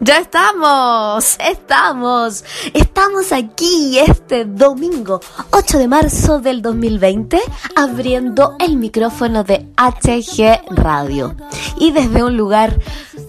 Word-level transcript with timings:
Ya 0.00 0.18
estamos, 0.18 1.38
estamos, 1.40 2.44
estamos 2.74 3.32
aquí 3.32 3.98
este 3.98 4.44
domingo 4.44 5.22
8 5.52 5.78
de 5.78 5.88
marzo 5.88 6.38
del 6.38 6.60
2020 6.60 7.40
abriendo 7.76 8.56
el 8.58 8.76
micrófono 8.76 9.42
de 9.42 9.66
HG 9.78 10.74
Radio. 10.74 11.34
Y 11.78 11.92
desde 11.92 12.22
un 12.22 12.36
lugar 12.36 12.78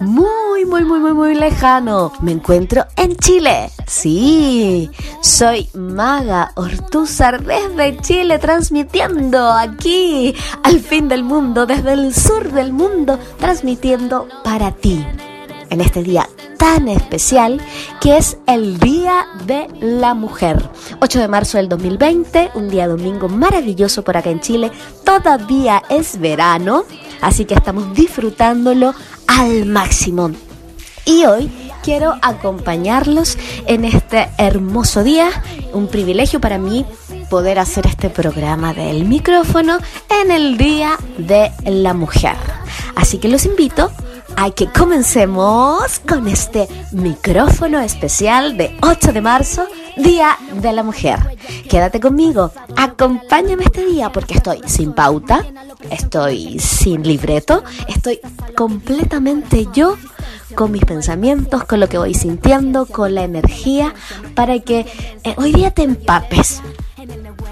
muy, 0.00 0.66
muy, 0.66 0.84
muy, 0.84 1.00
muy, 1.00 1.14
muy 1.14 1.34
lejano 1.34 2.12
me 2.20 2.32
encuentro 2.32 2.84
en 2.96 3.16
Chile. 3.16 3.70
Sí, 3.86 4.90
soy 5.22 5.70
Maga 5.72 6.52
Ortúzar 6.56 7.42
desde 7.44 7.96
Chile 8.02 8.38
transmitiendo 8.38 9.50
aquí 9.50 10.34
al 10.64 10.80
fin 10.80 11.08
del 11.08 11.24
mundo, 11.24 11.64
desde 11.64 11.94
el 11.94 12.14
sur 12.14 12.52
del 12.52 12.74
mundo, 12.74 13.18
transmitiendo 13.38 14.28
para 14.44 14.72
ti 14.72 15.02
en 15.72 15.80
este 15.80 16.02
día 16.02 16.28
tan 16.58 16.86
especial 16.86 17.60
que 18.00 18.18
es 18.18 18.36
el 18.46 18.78
Día 18.78 19.26
de 19.46 19.66
la 19.80 20.14
Mujer. 20.14 20.62
8 21.00 21.18
de 21.18 21.28
marzo 21.28 21.56
del 21.56 21.68
2020, 21.68 22.50
un 22.54 22.68
día 22.68 22.86
domingo 22.86 23.28
maravilloso 23.28 24.04
por 24.04 24.16
acá 24.16 24.30
en 24.30 24.40
Chile. 24.40 24.70
Todavía 25.02 25.82
es 25.88 26.20
verano, 26.20 26.84
así 27.20 27.46
que 27.46 27.54
estamos 27.54 27.94
disfrutándolo 27.94 28.94
al 29.26 29.64
máximo. 29.64 30.30
Y 31.04 31.24
hoy 31.24 31.50
quiero 31.82 32.14
acompañarlos 32.22 33.38
en 33.66 33.84
este 33.84 34.28
hermoso 34.38 35.02
día, 35.02 35.30
un 35.72 35.88
privilegio 35.88 36.40
para 36.40 36.58
mí 36.58 36.86
poder 37.28 37.58
hacer 37.58 37.86
este 37.86 38.10
programa 38.10 38.74
del 38.74 39.04
micrófono 39.04 39.78
en 40.22 40.30
el 40.30 40.58
Día 40.58 40.98
de 41.16 41.50
la 41.64 41.94
Mujer. 41.94 42.36
Así 42.94 43.18
que 43.18 43.28
los 43.28 43.46
invito 43.46 43.90
hay 44.36 44.52
que 44.52 44.66
comencemos 44.66 46.00
con 46.08 46.28
este 46.28 46.68
micrófono 46.92 47.80
especial 47.80 48.56
de 48.56 48.76
8 48.82 49.12
de 49.12 49.20
marzo, 49.20 49.66
Día 49.96 50.38
de 50.60 50.72
la 50.72 50.82
Mujer. 50.82 51.18
Quédate 51.68 52.00
conmigo, 52.00 52.52
acompáñame 52.76 53.64
este 53.64 53.84
día 53.84 54.10
porque 54.10 54.34
estoy 54.34 54.60
sin 54.66 54.92
pauta, 54.92 55.44
estoy 55.90 56.58
sin 56.58 57.02
libreto, 57.02 57.62
estoy 57.88 58.20
completamente 58.56 59.68
yo 59.72 59.96
con 60.54 60.70
mis 60.72 60.84
pensamientos, 60.84 61.64
con 61.64 61.80
lo 61.80 61.88
que 61.88 61.98
voy 61.98 62.14
sintiendo, 62.14 62.86
con 62.86 63.14
la 63.14 63.24
energía, 63.24 63.94
para 64.34 64.58
que 64.60 64.86
eh, 65.24 65.34
hoy 65.38 65.52
día 65.52 65.70
te 65.70 65.82
empapes 65.82 66.62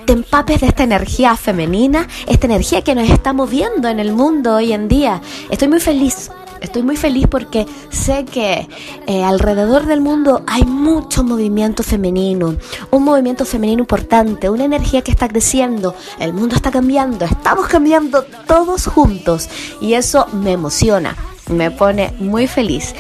te 0.07 0.13
empapes 0.13 0.61
de 0.61 0.67
esta 0.67 0.83
energía 0.83 1.37
femenina, 1.37 2.09
esta 2.27 2.47
energía 2.47 2.83
que 2.83 2.95
nos 2.95 3.09
está 3.09 3.33
moviendo 3.33 3.89
en 3.89 4.01
el 4.01 4.13
mundo 4.13 4.57
hoy 4.57 4.73
en 4.73 4.89
día. 4.89 5.21
Estoy 5.51 5.69
muy 5.69 5.81
feliz 5.81 6.31
Estoy 6.61 6.83
muy 6.83 6.97
feliz 6.97 7.27
porque 7.27 7.67
sé 7.91 8.25
que 8.25 8.69
eh, 9.07 9.25
alrededor 9.25 9.87
del 9.87 10.01
mundo 10.01 10.43
hay 10.47 10.65
mucho 10.65 11.25
movimiento 11.25 11.83
femenino, 11.83 12.57
un 12.91 13.05
movimiento 13.05 13.45
femenino 13.45 13.81
importante, 13.81 14.51
una 14.51 14.65
energía 14.65 15.03
que 15.03 15.11
está 15.11 15.29
creciendo, 15.29 15.95
el 16.19 16.33
mundo 16.33 16.57
está 16.57 16.71
cambiando, 16.71 17.25
estamos 17.25 17.67
cambiando 17.67 18.25
todos 18.47 18.87
juntos 18.87 19.49
y 19.81 19.95
eso 19.95 20.27
me 20.33 20.53
emociona, 20.53 21.17
me 21.49 21.71
pone 21.71 22.15
muy 22.19 22.47
feliz. 22.47 22.95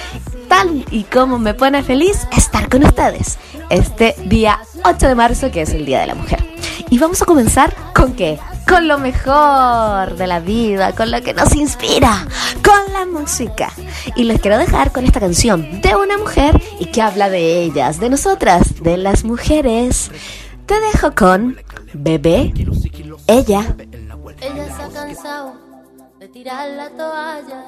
Tal 0.48 0.84
y 0.90 1.04
como 1.04 1.38
me 1.38 1.54
pone 1.54 1.82
feliz 1.82 2.26
estar 2.36 2.68
con 2.68 2.82
ustedes 2.84 3.38
este 3.68 4.16
día 4.26 4.58
8 4.84 5.06
de 5.06 5.14
marzo 5.14 5.50
que 5.50 5.62
es 5.62 5.70
el 5.70 5.84
Día 5.86 6.00
de 6.00 6.06
la 6.06 6.14
Mujer. 6.14 6.44
Y 6.88 6.98
vamos 6.98 7.22
a 7.22 7.24
comenzar 7.24 7.74
con 7.94 8.14
qué? 8.14 8.40
con 8.70 8.86
lo 8.86 8.98
mejor 8.98 10.14
de 10.14 10.28
la 10.28 10.38
vida, 10.38 10.92
con 10.92 11.10
lo 11.10 11.20
que 11.22 11.34
nos 11.34 11.52
inspira, 11.56 12.28
con 12.62 12.92
la 12.92 13.06
música. 13.06 13.72
Y 14.16 14.24
les 14.24 14.40
quiero 14.40 14.58
dejar 14.58 14.92
con 14.92 15.04
esta 15.04 15.20
canción 15.20 15.80
de 15.80 15.96
una 15.96 16.18
mujer 16.18 16.60
y 16.78 16.86
que 16.86 17.02
habla 17.02 17.28
de 17.28 17.62
ellas, 17.62 18.00
de 18.00 18.10
nosotras, 18.10 18.82
de 18.82 18.96
las 18.96 19.24
mujeres. 19.24 20.10
Te 20.66 20.80
dejo 20.80 21.14
con 21.14 21.56
Bebé, 21.92 22.52
ella. 23.26 23.76
Ella 24.40 24.76
se 24.76 24.82
ha 24.82 24.88
cansado 24.88 25.54
de 26.18 26.28
tirar 26.28 26.68
la 26.70 26.90
toalla, 26.90 27.64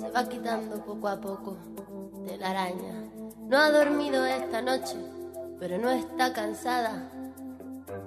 se 0.00 0.10
va 0.10 0.28
quitando 0.28 0.84
poco 0.84 1.08
a 1.08 1.20
poco 1.20 1.56
de 2.26 2.36
la 2.38 2.50
araña. 2.50 3.04
No 3.48 3.58
ha 3.58 3.70
dormido 3.70 4.24
esta 4.24 4.62
noche, 4.62 4.96
pero 5.60 5.78
no 5.78 5.90
está 5.90 6.32
cansada. 6.32 7.10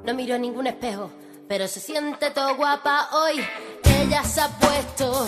No 0.05 0.13
miró 0.13 0.37
ningún 0.37 0.67
espejo 0.67 1.11
pero 1.47 1.67
se 1.67 1.79
siente 1.79 2.31
todo 2.31 2.55
guapa 2.55 3.09
hoy. 3.13 3.45
Ella 3.83 4.23
se 4.23 4.41
ha 4.41 4.47
puesto 4.47 5.27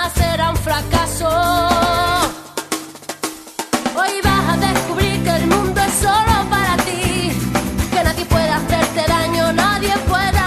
fracaso. 0.71 1.27
Hoy 3.99 4.13
vas 4.23 4.45
a 4.53 4.57
descubrir 4.67 5.21
que 5.25 5.35
el 5.35 5.47
mundo 5.47 5.81
es 5.81 5.93
solo 6.05 6.33
para 6.49 6.77
ti, 6.87 7.31
que 7.91 8.03
nadie 8.03 8.25
puede 8.25 8.49
hacerte 8.49 9.01
daño, 9.05 9.51
nadie 9.51 9.93
puede 10.07 10.40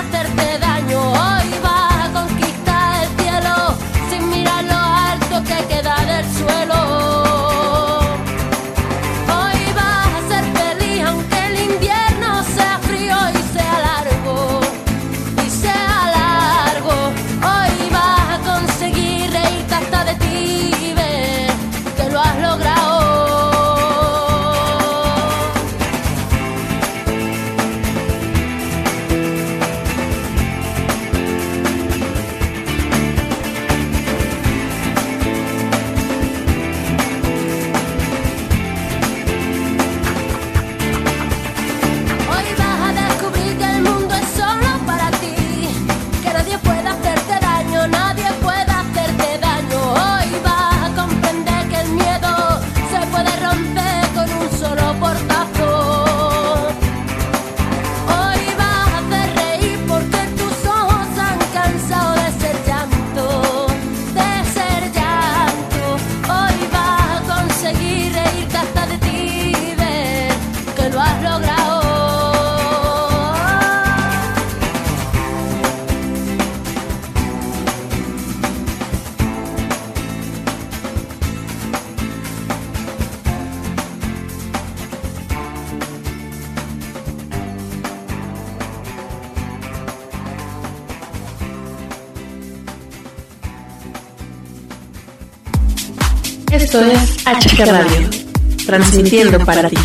Esto 96.74 96.86
es 96.90 97.24
HG 97.24 97.66
Radio, 97.66 98.10
transmitiendo 98.66 99.38
para 99.44 99.70
ti. 99.70 99.76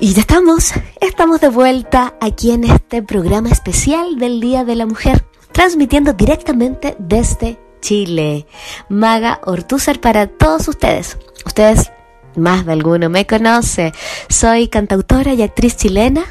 Y 0.00 0.12
ya 0.12 0.20
estamos, 0.20 0.74
estamos 1.00 1.40
de 1.40 1.48
vuelta 1.48 2.14
aquí 2.20 2.50
en 2.50 2.64
este 2.64 3.02
programa 3.02 3.48
especial 3.48 4.18
del 4.18 4.38
Día 4.38 4.66
de 4.66 4.76
la 4.76 4.84
Mujer, 4.84 5.24
transmitiendo 5.50 6.12
directamente 6.12 6.94
desde 6.98 7.58
Chile. 7.80 8.46
Maga 8.90 9.40
Ortúzar 9.46 9.98
para 9.98 10.26
todos 10.26 10.68
ustedes. 10.68 11.16
Ustedes, 11.46 11.90
más 12.36 12.66
de 12.66 12.72
alguno 12.72 13.08
me 13.08 13.26
conoce. 13.26 13.92
Soy 14.28 14.68
cantautora 14.68 15.34
y 15.34 15.42
actriz 15.42 15.76
chilena. 15.76 16.24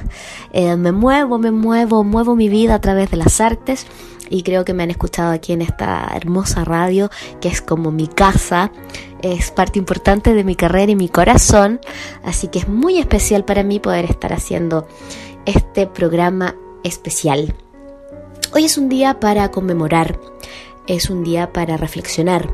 Eh, 0.54 0.76
me 0.76 0.92
muevo, 0.92 1.38
me 1.38 1.52
muevo, 1.52 2.04
muevo 2.04 2.36
mi 2.36 2.50
vida 2.50 2.76
a 2.76 2.82
través 2.82 3.12
de 3.12 3.18
las 3.18 3.42
artes. 3.42 3.86
Y 4.30 4.44
creo 4.44 4.64
que 4.64 4.74
me 4.74 4.84
han 4.84 4.92
escuchado 4.92 5.32
aquí 5.32 5.52
en 5.52 5.62
esta 5.62 6.10
hermosa 6.16 6.64
radio, 6.64 7.10
que 7.42 7.50
es 7.50 7.62
como 7.62 7.92
mi 7.92 8.08
casa, 8.08 8.72
es 9.22 9.52
parte 9.52 9.78
importante 9.78 10.34
de 10.34 10.46
mi 10.46 10.56
carrera 10.56 10.94
y 10.94 10.96
mi 10.96 11.10
corazón. 11.10 11.82
Así 12.24 12.48
que 12.48 12.60
es 12.60 12.70
muy 12.70 12.98
especial 12.98 13.44
para 13.44 13.64
mí 13.64 13.80
poder 13.80 14.06
estar 14.06 14.32
haciendo 14.32 14.88
este 15.46 15.86
programa 15.86 16.56
especial. 16.84 17.54
Hoy 18.54 18.66
es 18.66 18.78
un 18.78 18.90
día 18.90 19.20
para 19.20 19.52
conmemorar, 19.52 20.20
es 20.88 21.10
un 21.10 21.24
día 21.24 21.52
para 21.52 21.78
reflexionar. 21.78 22.54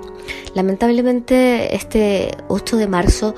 Lamentablemente 0.58 1.76
este 1.76 2.36
8 2.48 2.78
de 2.78 2.88
marzo 2.88 3.36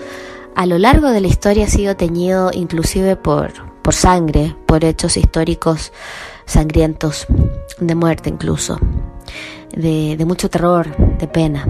a 0.56 0.66
lo 0.66 0.78
largo 0.78 1.10
de 1.10 1.20
la 1.20 1.28
historia 1.28 1.66
ha 1.66 1.68
sido 1.68 1.98
teñido 1.98 2.50
inclusive 2.54 3.18
por, 3.18 3.52
por 3.82 3.94
sangre, 3.94 4.56
por 4.66 4.86
hechos 4.86 5.18
históricos 5.18 5.92
sangrientos, 6.46 7.28
de 7.78 7.94
muerte 7.94 8.30
incluso, 8.30 8.80
de, 9.76 10.16
de 10.16 10.24
mucho 10.24 10.50
terror, 10.50 10.96
de 11.18 11.28
pena. 11.28 11.68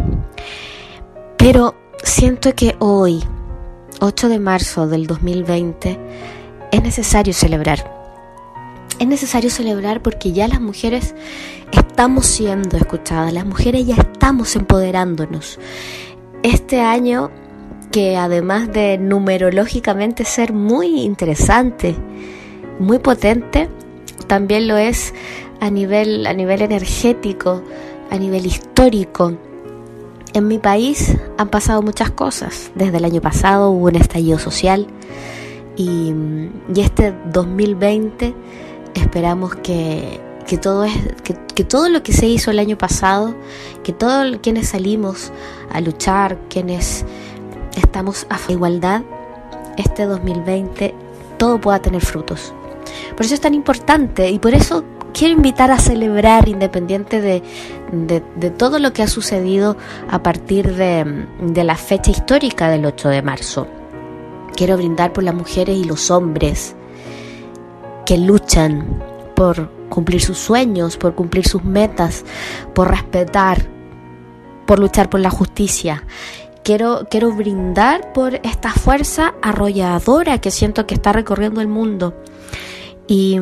Pero 1.35 1.73
siento 2.03 2.53
que 2.53 2.75
hoy, 2.77 3.23
8 4.01 4.29
de 4.29 4.37
marzo 4.37 4.85
del 4.85 5.07
2020, 5.07 5.99
es 6.71 6.83
necesario 6.83 7.33
celebrar. 7.33 7.98
Es 8.99 9.07
necesario 9.07 9.49
celebrar 9.49 10.01
porque 10.01 10.33
ya 10.33 10.47
las 10.49 10.59
mujeres 10.59 11.15
estamos 11.71 12.25
siendo 12.25 12.75
escuchadas, 12.75 13.31
las 13.31 13.45
mujeres 13.45 13.87
ya 13.87 13.95
estamos 13.95 14.55
empoderándonos. 14.57 15.57
Este 16.43 16.81
año 16.81 17.31
que 17.91 18.17
además 18.17 18.71
de 18.71 18.97
numerológicamente 18.97 20.25
ser 20.25 20.53
muy 20.53 21.01
interesante, 21.01 21.95
muy 22.77 22.99
potente, 22.99 23.69
también 24.27 24.67
lo 24.67 24.77
es 24.77 25.13
a 25.59 25.69
nivel, 25.69 26.27
a 26.27 26.33
nivel 26.33 26.61
energético, 26.61 27.63
a 28.11 28.17
nivel 28.17 28.45
histórico. 28.45 29.33
En 30.33 30.47
mi 30.47 30.59
país 30.59 31.15
han 31.37 31.49
pasado 31.49 31.81
muchas 31.81 32.11
cosas. 32.11 32.71
Desde 32.75 32.97
el 32.97 33.05
año 33.05 33.21
pasado 33.21 33.71
hubo 33.71 33.87
un 33.87 33.95
estallido 33.95 34.37
social 34.37 34.87
y, 35.75 36.13
y 36.73 36.81
este 36.81 37.13
2020 37.31 38.35
esperamos 38.93 39.55
que, 39.55 40.19
que, 40.47 40.57
todo 40.57 40.83
es, 40.83 40.93
que, 41.23 41.63
todo 41.63 41.89
lo 41.89 42.03
que 42.03 42.13
se 42.13 42.27
hizo 42.27 42.51
el 42.51 42.59
año 42.59 42.77
pasado, 42.77 43.35
que 43.83 43.93
todos 43.93 44.37
quienes 44.41 44.69
salimos 44.69 45.31
a 45.71 45.81
luchar, 45.81 46.37
quienes 46.49 47.05
estamos 47.75 48.25
a 48.29 48.39
igualdad, 48.51 49.03
este 49.77 50.05
2020 50.05 50.93
todo 51.37 51.61
pueda 51.61 51.79
tener 51.79 52.01
frutos. 52.01 52.53
Por 53.15 53.25
eso 53.25 53.35
es 53.35 53.41
tan 53.41 53.53
importante 53.53 54.29
y 54.29 54.39
por 54.39 54.53
eso 54.53 54.83
quiero 55.13 55.33
invitar 55.33 55.71
a 55.71 55.77
celebrar 55.79 56.47
independiente 56.49 57.21
de, 57.21 57.43
de, 57.91 58.23
de 58.35 58.49
todo 58.49 58.79
lo 58.79 58.93
que 58.93 59.03
ha 59.03 59.07
sucedido 59.07 59.77
a 60.09 60.21
partir 60.23 60.75
de, 60.75 61.25
de, 61.41 61.63
la 61.63 61.75
fecha 61.75 62.11
histórica 62.11 62.69
del 62.69 62.85
8 62.85 63.09
de 63.09 63.21
marzo. 63.21 63.67
Quiero 64.55 64.77
brindar 64.77 65.13
por 65.13 65.23
las 65.23 65.35
mujeres 65.35 65.77
y 65.77 65.83
los 65.83 66.11
hombres 66.11 66.75
que 68.09 68.17
luchan 68.17 69.03
por 69.35 69.69
cumplir 69.87 70.19
sus 70.19 70.39
sueños, 70.39 70.97
por 70.97 71.13
cumplir 71.13 71.47
sus 71.47 71.63
metas, 71.63 72.25
por 72.73 72.89
respetar, 72.89 73.69
por 74.65 74.79
luchar 74.79 75.11
por 75.11 75.19
la 75.19 75.29
justicia. 75.29 76.03
Quiero, 76.63 77.05
quiero 77.11 77.31
brindar 77.31 78.11
por 78.11 78.33
esta 78.41 78.71
fuerza 78.71 79.35
arrolladora 79.43 80.41
que 80.41 80.49
siento 80.49 80.87
que 80.87 80.95
está 80.95 81.13
recorriendo 81.13 81.61
el 81.61 81.67
mundo 81.67 82.15
y, 83.05 83.37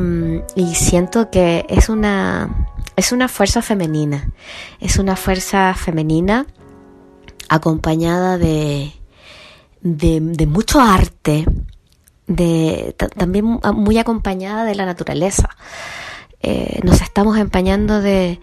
siento 0.73 1.29
que 1.29 1.65
es 1.69 1.87
una, 1.87 2.67
es 2.97 3.13
una 3.13 3.29
fuerza 3.29 3.61
femenina, 3.61 4.33
es 4.81 4.97
una 4.97 5.15
fuerza 5.15 5.75
femenina 5.75 6.45
acompañada 7.47 8.37
de, 8.37 8.91
de 9.79 10.45
mucho 10.45 10.81
arte, 10.81 11.45
de, 12.27 12.93
también 13.15 13.59
muy 13.73 13.97
acompañada 13.97 14.65
de 14.65 14.75
la 14.75 14.85
naturaleza. 14.85 15.49
Eh, 16.41 16.79
nos 16.83 17.01
estamos 17.01 17.37
empañando 17.37 18.01
de, 18.01 18.39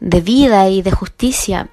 de, 0.00 0.20
vida 0.20 0.68
y 0.68 0.82
de 0.82 0.90
justicia. 0.92 1.68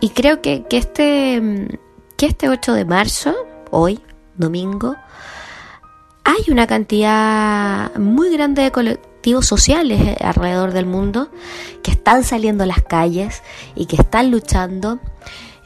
Y 0.00 0.10
creo 0.10 0.40
que, 0.40 0.64
que, 0.64 0.78
este, 0.78 1.68
que 2.16 2.26
este 2.26 2.48
8 2.48 2.72
de 2.72 2.84
marzo, 2.84 3.34
hoy, 3.70 4.00
domingo, 4.36 4.96
hay 6.24 6.50
una 6.50 6.66
cantidad 6.66 7.94
muy 7.96 8.30
grande 8.32 8.62
de 8.62 8.72
colectivos 8.72 9.46
sociales 9.46 10.00
eh, 10.00 10.16
alrededor 10.20 10.72
del 10.72 10.86
mundo 10.86 11.30
que 11.82 11.90
están 11.90 12.24
saliendo 12.24 12.64
a 12.64 12.66
las 12.66 12.82
calles 12.82 13.42
y 13.74 13.86
que 13.86 13.96
están 13.96 14.30
luchando 14.30 14.98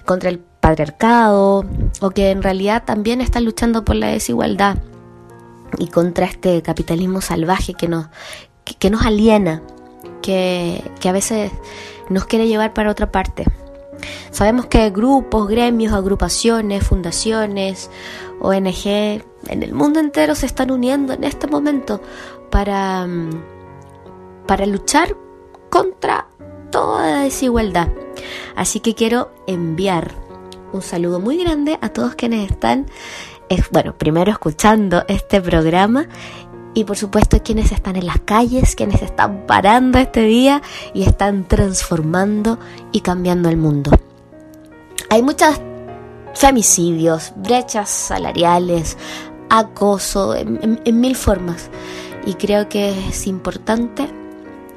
contra 0.05 0.29
el 0.29 0.39
patriarcado 0.39 1.65
o 2.01 2.11
que 2.11 2.31
en 2.31 2.43
realidad 2.43 2.85
también 2.85 3.21
están 3.21 3.45
luchando 3.45 3.85
por 3.85 3.97
la 3.97 4.09
desigualdad 4.09 4.77
y 5.79 5.89
contra 5.89 6.27
este 6.27 6.63
capitalismo 6.63 7.21
salvaje 7.21 7.75
que 7.75 7.89
nos, 7.89 8.07
que, 8.65 8.91
nos 8.91 9.03
aliena, 9.03 9.63
que, 10.23 10.83
que 11.01 11.09
a 11.09 11.13
veces 11.13 11.51
nos 12.09 12.27
quiere 12.27 12.49
llevar 12.49 12.73
para 12.75 12.91
otra 12.91 13.11
parte. 13.11 13.45
Sabemos 14.31 14.67
que 14.67 14.91
grupos, 14.91 15.49
gremios, 15.49 15.93
agrupaciones, 15.93 16.87
fundaciones, 16.87 17.91
ONG 18.41 18.87
en 19.49 19.63
el 19.63 19.75
mundo 19.75 20.01
entero 20.01 20.35
se 20.35 20.47
están 20.47 20.71
uniendo 20.71 21.13
en 21.13 21.25
este 21.25 21.47
momento 21.47 22.01
para, 22.51 23.07
mm, 23.07 23.31
para 24.47 24.67
luchar 24.67 25.17
contra 25.71 26.27
toda 26.71 27.23
desigualdad. 27.23 27.89
Así 28.57 28.81
que 28.81 28.95
quiero 28.95 29.31
enviar 29.47 30.15
un 30.73 30.83
saludo 30.83 31.21
muy 31.21 31.37
grande 31.43 31.79
a 31.81 31.89
todos 31.89 32.15
quienes 32.15 32.51
están, 32.51 32.87
bueno, 33.71 33.97
primero 33.97 34.31
escuchando 34.31 35.05
este 35.09 35.41
programa 35.41 36.07
y 36.75 36.85
por 36.85 36.97
supuesto 36.97 37.43
quienes 37.43 37.73
están 37.73 37.97
en 37.97 38.07
las 38.07 38.21
calles, 38.21 38.77
quienes 38.77 39.03
están 39.03 39.47
parando 39.47 39.99
este 39.99 40.23
día 40.23 40.63
y 40.95 41.03
están 41.03 41.47
transformando 41.47 42.59
y 42.93 43.01
cambiando 43.01 43.49
el 43.49 43.57
mundo. 43.57 43.91
Hay 45.11 45.23
muchos 45.23 45.61
femicidios, 46.35 47.33
brechas 47.37 47.91
salariales, 47.91 48.97
acoso, 49.49 50.35
en, 50.35 50.81
en 50.85 51.01
mil 51.01 51.17
formas. 51.17 51.71
Y 52.27 52.35
creo 52.35 52.69
que 52.69 53.09
es 53.09 53.27
importante 53.27 54.09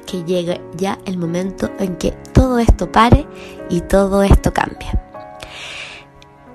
que 0.06 0.24
llegue 0.24 0.60
ya 0.76 0.98
el 1.04 1.16
momento 1.18 1.70
en 1.78 1.96
que 1.96 2.10
todo 2.32 2.58
esto 2.58 2.90
pare 2.90 3.26
y 3.70 3.80
todo 3.82 4.22
esto 4.22 4.52
cambie. 4.52 4.90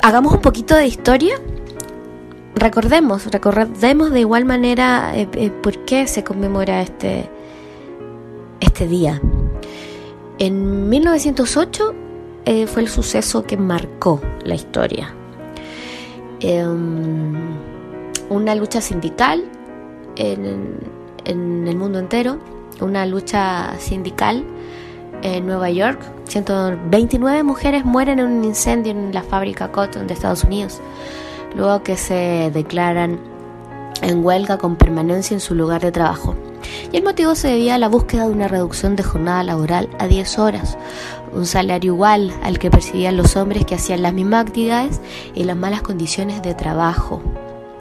Hagamos 0.02 0.34
un 0.34 0.42
poquito 0.42 0.76
de 0.76 0.88
historia 0.88 1.40
recordemos, 2.60 3.26
recordemos 3.32 4.12
de 4.12 4.20
igual 4.20 4.46
manera 4.46 5.16
eh, 5.16 5.28
eh, 5.34 5.50
por 5.50 5.86
qué 5.86 6.08
se 6.08 6.24
conmemora 6.24 6.82
este, 6.82 7.30
este 8.60 8.88
día. 8.88 9.22
En 10.38 10.90
1908 10.90 11.96
eh, 12.46 12.68
fue 12.68 12.84
el 12.84 12.90
suceso 12.90 13.44
que 13.44 13.58
marcó 13.58 14.22
la 14.44 14.56
historia. 14.56 15.14
Em, 16.42 17.34
una 18.30 18.56
lucha 18.56 18.82
sindical 18.82 19.44
en, 20.16 20.78
en, 21.26 21.68
el 21.68 21.76
mundo 21.76 22.00
entero, 22.00 22.40
una 22.80 23.06
lucha 23.06 23.74
sindical 23.80 24.44
en 25.24 25.46
Nueva 25.46 25.70
York. 25.70 26.00
129 26.26 27.44
mujeres 27.44 27.84
mueren 27.84 28.20
en 28.20 28.26
un 28.28 28.44
incendio 28.44 28.92
en 28.92 29.14
la 29.14 29.24
fábrica 29.24 29.72
Cotton 29.72 30.08
de 30.08 30.14
Estados 30.14 30.44
Unidos 30.44 30.80
luego 31.56 31.84
que 31.84 31.98
se 31.98 32.52
declaran 32.54 33.20
en 34.02 34.24
huelga 34.24 34.58
con 34.58 34.76
permanencia 34.76 35.34
en 35.34 35.42
su 35.42 35.56
lugar 35.56 35.82
de 35.82 35.92
trabajo. 35.92 36.36
Y 36.92 36.98
el 36.98 37.04
motivo 37.04 37.36
se 37.36 37.50
debía 37.50 37.76
a 37.76 37.78
la 37.78 37.88
búsqueda 37.88 38.26
de 38.26 38.34
una 38.34 38.48
reducción 38.48 38.96
de 38.96 39.04
jornada 39.04 39.44
laboral 39.44 39.90
a 40.00 40.08
10 40.08 40.40
horas, 40.40 40.78
un 41.34 41.46
salario 41.46 41.94
igual 41.94 42.34
al 42.44 42.60
que 42.60 42.72
percibían 42.72 43.18
los 43.18 43.36
hombres 43.36 43.66
que 43.66 43.76
hacían 43.76 44.02
las 44.02 44.14
mismas 44.14 44.46
actividades 44.46 45.00
y 45.36 45.44
las 45.44 45.56
malas 45.56 45.82
condiciones 45.82 46.42
de 46.42 46.54
trabajo 46.54 47.22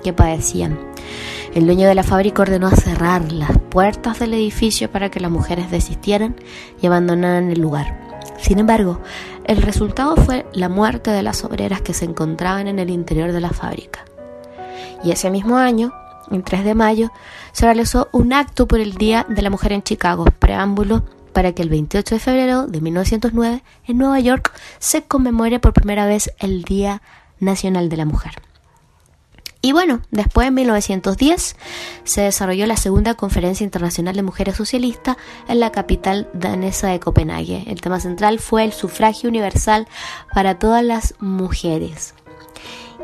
que 0.03 0.13
padecían. 0.13 0.79
El 1.55 1.67
dueño 1.67 1.89
de 1.89 1.95
la 1.95 2.03
fábrica 2.03 2.43
ordenó 2.43 2.71
cerrar 2.71 3.33
las 3.33 3.59
puertas 3.71 4.19
del 4.19 4.35
edificio 4.35 4.91
para 4.91 5.11
que 5.11 5.21
las 5.21 5.31
mujeres 5.31 5.71
desistieran 5.71 6.37
y 6.81 6.87
abandonaran 6.87 7.51
el 7.51 7.61
lugar. 7.61 7.99
Sin 8.39 8.59
embargo, 8.59 9.01
el 9.49 9.63
resultado 9.63 10.15
fue 10.15 10.47
la 10.53 10.69
muerte 10.69 11.11
de 11.11 11.23
las 11.23 11.43
obreras 11.43 11.81
que 11.81 11.95
se 11.95 12.05
encontraban 12.05 12.69
en 12.69 12.79
el 12.79 12.91
interior 12.91 13.33
de 13.33 13.41
la 13.41 13.49
fábrica. 13.51 14.05
Y 15.03 15.11
ese 15.11 15.31
mismo 15.31 15.57
año, 15.57 15.91
el 16.31 16.45
3 16.45 16.65
de 16.65 16.75
mayo, 16.75 17.11
se 17.53 17.65
realizó 17.65 18.09
un 18.13 18.35
acto 18.35 18.69
por 18.69 18.79
el 18.79 18.93
Día 18.93 19.25
de 19.27 19.41
la 19.41 19.49
Mujer 19.49 19.73
en 19.73 19.83
Chicago, 19.83 20.27
preámbulo 20.39 21.03
para 21.33 21.53
que 21.53 21.63
el 21.63 21.71
28 21.71 22.17
de 22.17 22.21
febrero 22.21 22.67
de 22.67 22.83
1909 22.83 23.63
en 23.87 23.99
Nueva 23.99 24.21
York 24.21 24.53
se 24.81 25.05
conmemore 25.05 25.59
por 25.61 25.73
primera 25.73 26.05
vez 26.05 26.31
el 26.41 26.63
Día 26.65 27.01
Nacional 27.41 27.89
de 27.89 27.97
la 27.97 28.05
Mujer. 28.05 28.33
Y 29.61 29.73
bueno, 29.73 30.03
después 30.11 30.49
en 30.49 30.55
1910 30.55 31.57
se 32.05 32.21
desarrolló 32.21 32.67
la 32.67 32.77
segunda 32.77 33.15
Conferencia 33.15 33.65
Internacional 33.65 34.15
de 34.15 34.23
Mujeres 34.23 34.55
Socialistas 34.57 35.17
en 35.49 35.59
la 35.59 35.73
capital 35.73 36.29
danesa 36.33 36.89
de 36.89 37.01
Copenhague. 37.01 37.65
El 37.67 37.81
tema 37.81 37.99
central 37.99 38.39
fue 38.39 38.65
el 38.65 38.73
sufragio 38.73 39.29
universal 39.29 39.89
para 40.33 40.61
todas 40.61 40.85
las 40.85 41.15
mujeres. 41.19 42.15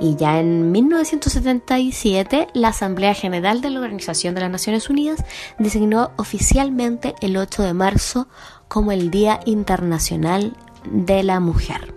Y 0.01 0.17
ya 0.17 0.39
en 0.39 0.71
1977, 0.71 2.49
la 2.53 2.69
Asamblea 2.69 3.15
General 3.15 3.61
de 3.61 3.71
la 3.71 3.81
Organización 3.81 4.35
de 4.35 4.43
las 4.43 4.51
Naciones 4.51 4.89
Unidas 4.89 5.25
designó 5.59 6.13
oficialmente 6.17 7.15
el 7.21 7.37
8 7.37 7.63
de 7.63 7.75
marzo 7.75 8.29
como 8.69 8.93
el 8.93 9.11
Día 9.11 9.41
Internacional 9.45 10.57
de 10.85 11.23
la 11.25 11.41
Mujer. 11.41 11.95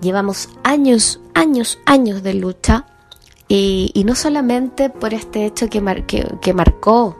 Llevamos 0.00 0.48
años, 0.62 1.20
años, 1.34 1.78
años 1.86 2.22
de 2.22 2.34
lucha 2.34 2.86
y, 3.48 4.02
no 4.04 4.14
solamente 4.14 4.90
por 4.90 5.14
este 5.14 5.46
hecho 5.46 5.68
que, 5.68 5.80
que, 6.40 6.52
marcó, 6.52 7.16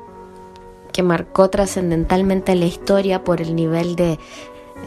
que 0.93 1.03
marcó 1.03 1.51
trascendentalmente 1.51 2.55
la 2.57 2.67
historia 2.67 3.23
por 3.23 3.41
el 3.41 3.55
nivel 3.55 3.95
de, 3.95 4.19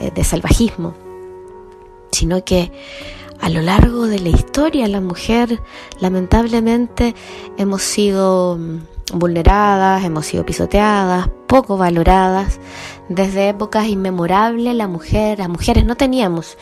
eh, 0.02 0.12
de 0.14 0.24
salvajismo, 0.24 0.94
sino 2.12 2.44
que 2.44 2.72
a 3.40 3.50
lo 3.50 3.62
largo 3.62 4.08
de 4.08 4.20
la 4.20 4.30
historia 4.30 4.88
la 4.88 5.00
mujer 5.00 5.62
lamentablemente 6.02 7.16
hemos 7.58 7.84
sido 7.84 8.58
mm, 8.58 8.80
vulneradas, 9.14 10.04
hemos 10.04 10.26
sido 10.26 10.46
pisoteadas, 10.46 11.30
poco 11.48 11.78
valoradas. 11.78 12.60
Desde 13.08 13.50
épocas 13.50 13.88
inmemorables 13.88 14.76
la 14.76 14.88
mujer, 14.88 15.40
las 15.40 15.50
mujeres 15.50 15.86
no 15.86 15.96
teníamos 15.96 16.58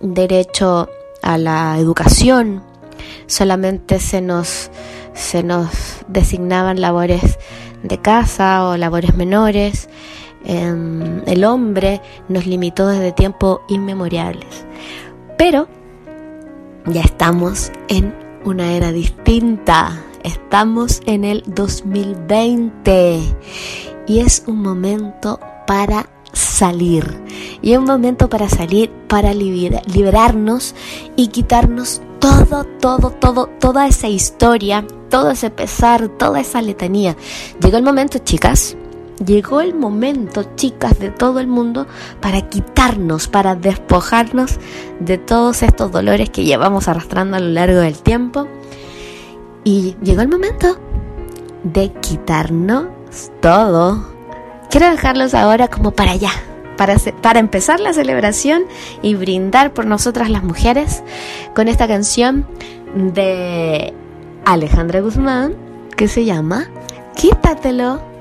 derecho 0.00 0.88
a 1.22 1.38
la 1.38 1.76
educación, 1.78 2.62
solamente 3.26 4.00
se 4.00 4.20
nos, 4.20 4.70
se 5.14 5.42
nos 5.42 5.68
designaban 6.08 6.80
labores 6.80 7.38
de 7.82 7.98
casa 7.98 8.66
o 8.68 8.76
labores 8.76 9.14
menores. 9.16 9.88
Em, 10.44 11.22
el 11.26 11.44
hombre 11.44 12.00
nos 12.28 12.46
limitó 12.46 12.86
desde 12.88 13.12
tiempos 13.12 13.60
inmemoriales. 13.68 14.64
Pero 15.36 15.68
ya 16.86 17.02
estamos 17.02 17.72
en 17.88 18.14
una 18.44 18.72
era 18.72 18.92
distinta. 18.92 20.02
Estamos 20.22 21.00
en 21.06 21.24
el 21.24 21.42
2020 21.46 23.20
y 24.06 24.20
es 24.20 24.44
un 24.46 24.62
momento 24.62 25.40
para 25.66 26.08
salir. 26.32 27.22
Y 27.62 27.72
es 27.72 27.78
un 27.78 27.84
momento 27.84 28.28
para 28.28 28.48
salir, 28.48 28.90
para 29.08 29.34
liberarnos 29.34 30.74
y 31.16 31.28
quitarnos 31.28 32.02
todo, 32.26 32.64
todo, 32.64 33.10
todo, 33.10 33.46
toda 33.60 33.86
esa 33.86 34.08
historia, 34.08 34.84
todo 35.10 35.30
ese 35.30 35.50
pesar, 35.50 36.08
toda 36.08 36.40
esa 36.40 36.60
letanía. 36.60 37.16
Llegó 37.60 37.76
el 37.76 37.84
momento, 37.84 38.18
chicas, 38.18 38.76
llegó 39.24 39.60
el 39.60 39.74
momento, 39.74 40.42
chicas 40.56 40.98
de 40.98 41.10
todo 41.10 41.38
el 41.38 41.46
mundo, 41.46 41.86
para 42.20 42.48
quitarnos, 42.48 43.28
para 43.28 43.54
despojarnos 43.54 44.58
de 44.98 45.18
todos 45.18 45.62
estos 45.62 45.92
dolores 45.92 46.28
que 46.30 46.42
llevamos 46.42 46.88
arrastrando 46.88 47.36
a 47.36 47.40
lo 47.40 47.50
largo 47.50 47.78
del 47.78 47.98
tiempo. 47.98 48.48
Y 49.62 49.94
llegó 50.02 50.22
el 50.22 50.28
momento 50.28 50.78
de 51.62 51.92
quitarnos 51.92 52.86
todo. 53.40 54.04
Quiero 54.68 54.90
dejarlos 54.90 55.32
ahora 55.32 55.68
como 55.68 55.92
para 55.92 56.12
allá, 56.12 56.32
para, 56.76 56.96
para 57.22 57.38
empezar 57.40 57.80
la 57.80 57.92
celebración 57.92 58.64
y 59.02 59.14
brindar 59.14 59.72
por 59.72 59.86
nosotras 59.86 60.30
las 60.30 60.42
mujeres 60.42 61.02
con 61.54 61.68
esta 61.68 61.86
canción 61.88 62.46
de 62.94 63.92
Alejandra 64.44 65.00
Guzmán 65.00 65.54
que 65.96 66.08
se 66.08 66.24
llama 66.24 66.68
Quítatelo. 67.16 68.15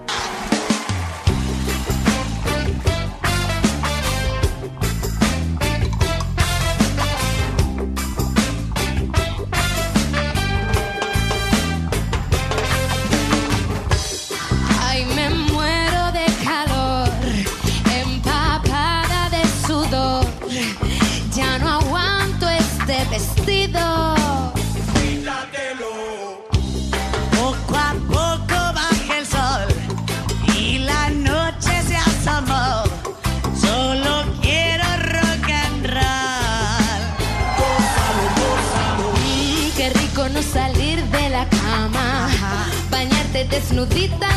desnudita. 43.55 44.34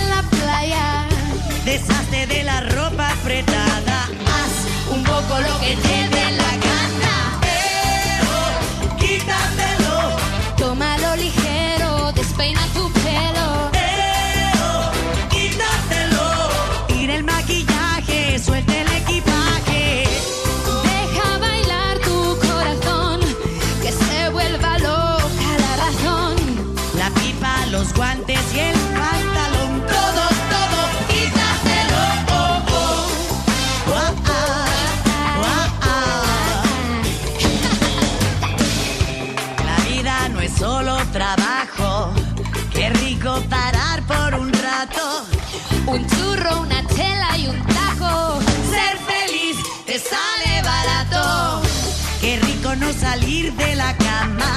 salir 53.10 53.54
de 53.54 53.74
la 53.74 53.96
cama, 53.96 54.52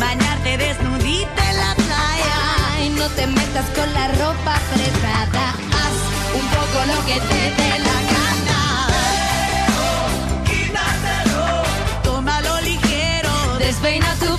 bañarte 0.00 0.58
desnudita 0.58 1.40
en 1.50 1.56
la 1.64 1.72
playa. 1.86 2.38
Y 2.84 2.88
no 2.98 3.06
te 3.10 3.24
metas 3.28 3.66
con 3.76 3.88
la 3.98 4.06
ropa 4.22 4.52
apretada, 4.62 5.46
haz 5.80 5.96
un 6.40 6.46
poco 6.56 6.78
lo 6.92 6.98
que 7.08 7.18
te 7.30 7.42
dé 7.58 7.72
la 7.88 7.98
gana. 8.14 8.60
Quítatelo, 10.48 11.46
tómalo 12.02 12.60
ligero, 12.70 13.34
despeina 13.58 14.10
tu 14.24 14.29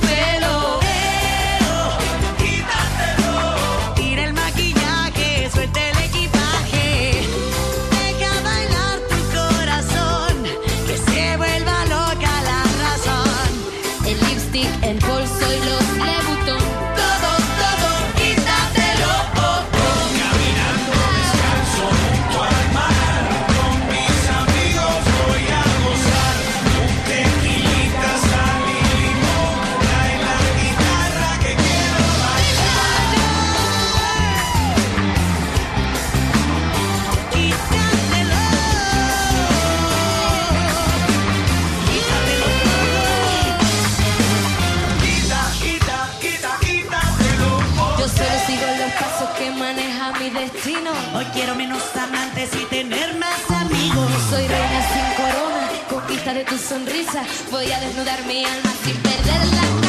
Quiero 51.42 51.56
menos 51.56 51.82
amantes 51.96 52.52
y 52.54 52.66
tener 52.66 53.18
más 53.18 53.50
amigos. 53.50 54.12
Soy 54.30 54.48
reina 54.48 54.88
sin 54.94 55.26
corona, 55.26 55.70
conquista 55.90 56.36
de 56.36 56.44
tu 56.46 56.56
sonrisa. 56.56 57.24
Voy 57.50 57.72
a 57.72 57.80
desnudar 57.80 58.24
mi 58.28 58.46
alma 58.46 58.72
sin 58.84 58.96
perderla. 58.98 59.81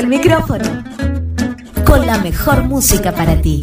el 0.00 0.06
micrófono 0.06 0.82
con 1.84 2.06
la 2.06 2.16
mejor 2.20 2.64
música 2.64 3.12
para 3.12 3.42
ti. 3.42 3.60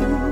you. 0.00 0.29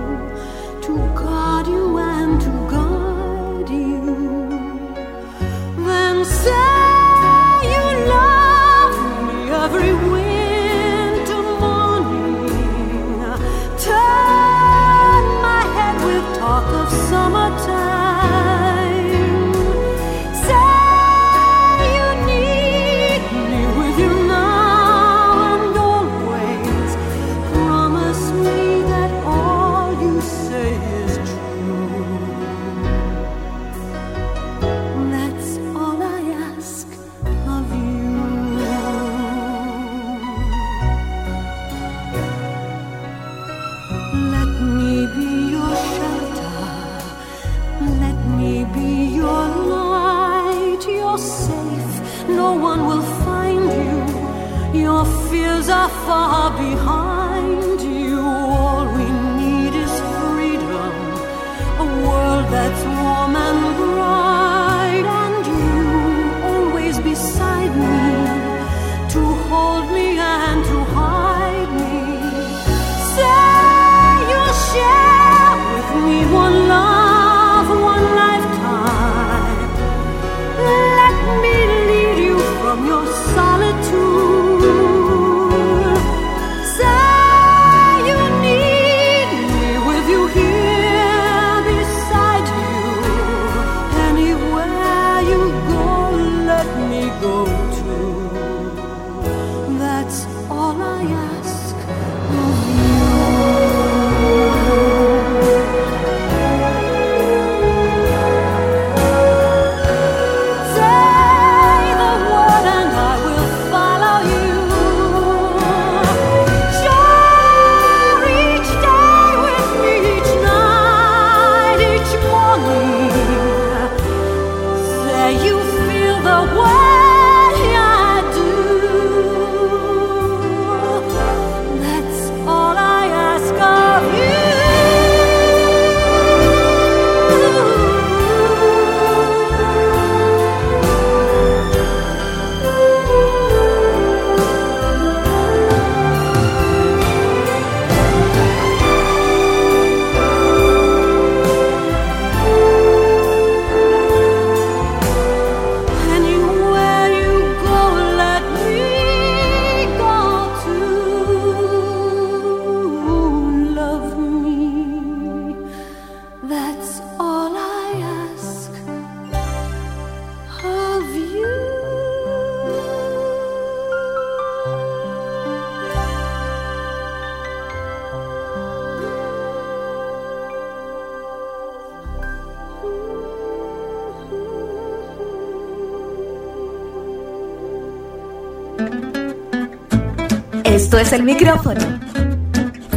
El 191.13 191.23
micrófono. 191.23 191.81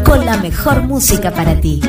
Con 0.04 0.26
la 0.26 0.38
mejor 0.38 0.84
música 0.84 1.32
para 1.32 1.60
ti. 1.62 1.82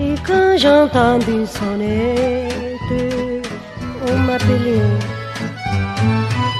Et 0.00 0.14
quand 0.26 0.56
j'entends 0.58 1.20
une 1.20 1.46
sonnette, 1.46 2.92
on 4.08 4.18
m'appelait. 4.18 4.90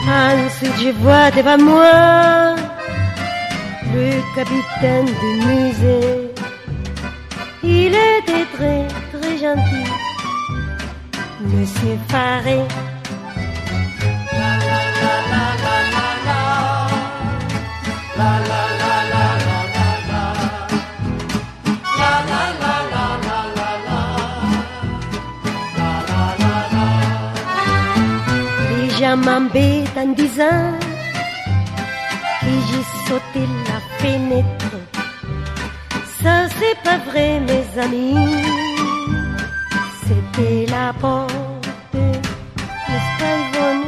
Ensuite 0.07 0.79
je 0.81 0.91
vois 1.03 1.31
devant 1.31 1.59
moi 1.59 2.55
le 3.95 4.21
capitaine 4.35 5.07
du 5.07 5.47
musée. 5.47 6.31
Il 7.63 7.95
était 7.95 8.47
très 8.57 8.87
très 9.13 9.39
gentil, 9.39 9.91
Monsieur 11.41 11.99
Faré. 12.09 12.61
En 29.17 29.21
disant 30.17 30.77
que 32.41 32.47
j'ai 32.67 32.85
sauté 33.07 33.47
la 33.69 33.79
fenêtre. 33.99 34.75
Ça 36.21 36.49
c'est 36.59 36.77
pas 36.83 36.99
vrai 37.09 37.39
mes 37.39 37.81
amis, 37.81 38.43
c'était 40.05 40.67
la 40.69 40.93
porte, 40.95 41.33
Yvonne 43.21 43.85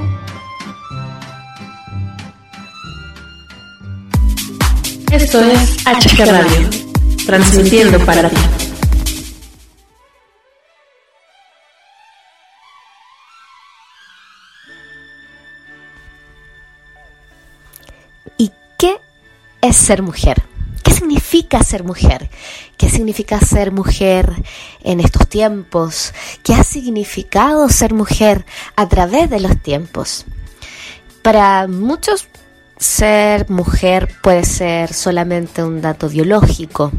Esto 5.10 5.40
es 5.40 5.76
HG 5.86 6.24
Radio, 6.24 6.70
transmitiendo 7.26 7.98
para 8.06 8.30
ti. 8.30 8.55
Ser 19.72 20.02
mujer? 20.02 20.42
¿Qué 20.82 20.92
significa 20.92 21.62
ser 21.62 21.84
mujer? 21.84 22.30
¿Qué 22.76 22.88
significa 22.88 23.40
ser 23.40 23.72
mujer 23.72 24.32
en 24.82 25.00
estos 25.00 25.28
tiempos? 25.28 26.12
¿Qué 26.42 26.54
ha 26.54 26.62
significado 26.62 27.68
ser 27.68 27.92
mujer 27.92 28.46
a 28.76 28.88
través 28.88 29.28
de 29.30 29.40
los 29.40 29.60
tiempos? 29.60 30.26
Para 31.22 31.66
muchos, 31.66 32.28
ser 32.78 33.50
mujer 33.50 34.08
puede 34.22 34.44
ser 34.44 34.92
solamente 34.92 35.64
un 35.64 35.80
dato 35.80 36.08
biológico. 36.08 36.92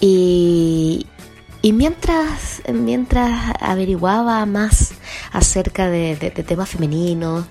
Y, 0.00 1.06
y 1.60 1.72
mientras, 1.72 2.62
mientras 2.72 3.54
averiguaba 3.60 4.46
más 4.46 4.92
acerca 5.32 5.90
de 5.90 6.16
temas 6.46 6.70
femeninos, 6.70 7.44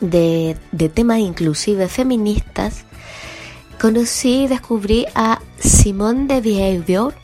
de, 0.00 0.56
de 0.72 0.88
temas 0.88 1.18
inclusive 1.18 1.88
feministas, 1.88 2.84
conocí 3.84 4.44
y 4.44 4.46
descubrí 4.46 5.04
a 5.14 5.42
Simone 5.58 6.24
de 6.24 6.40
Beauvoir, 6.40 7.14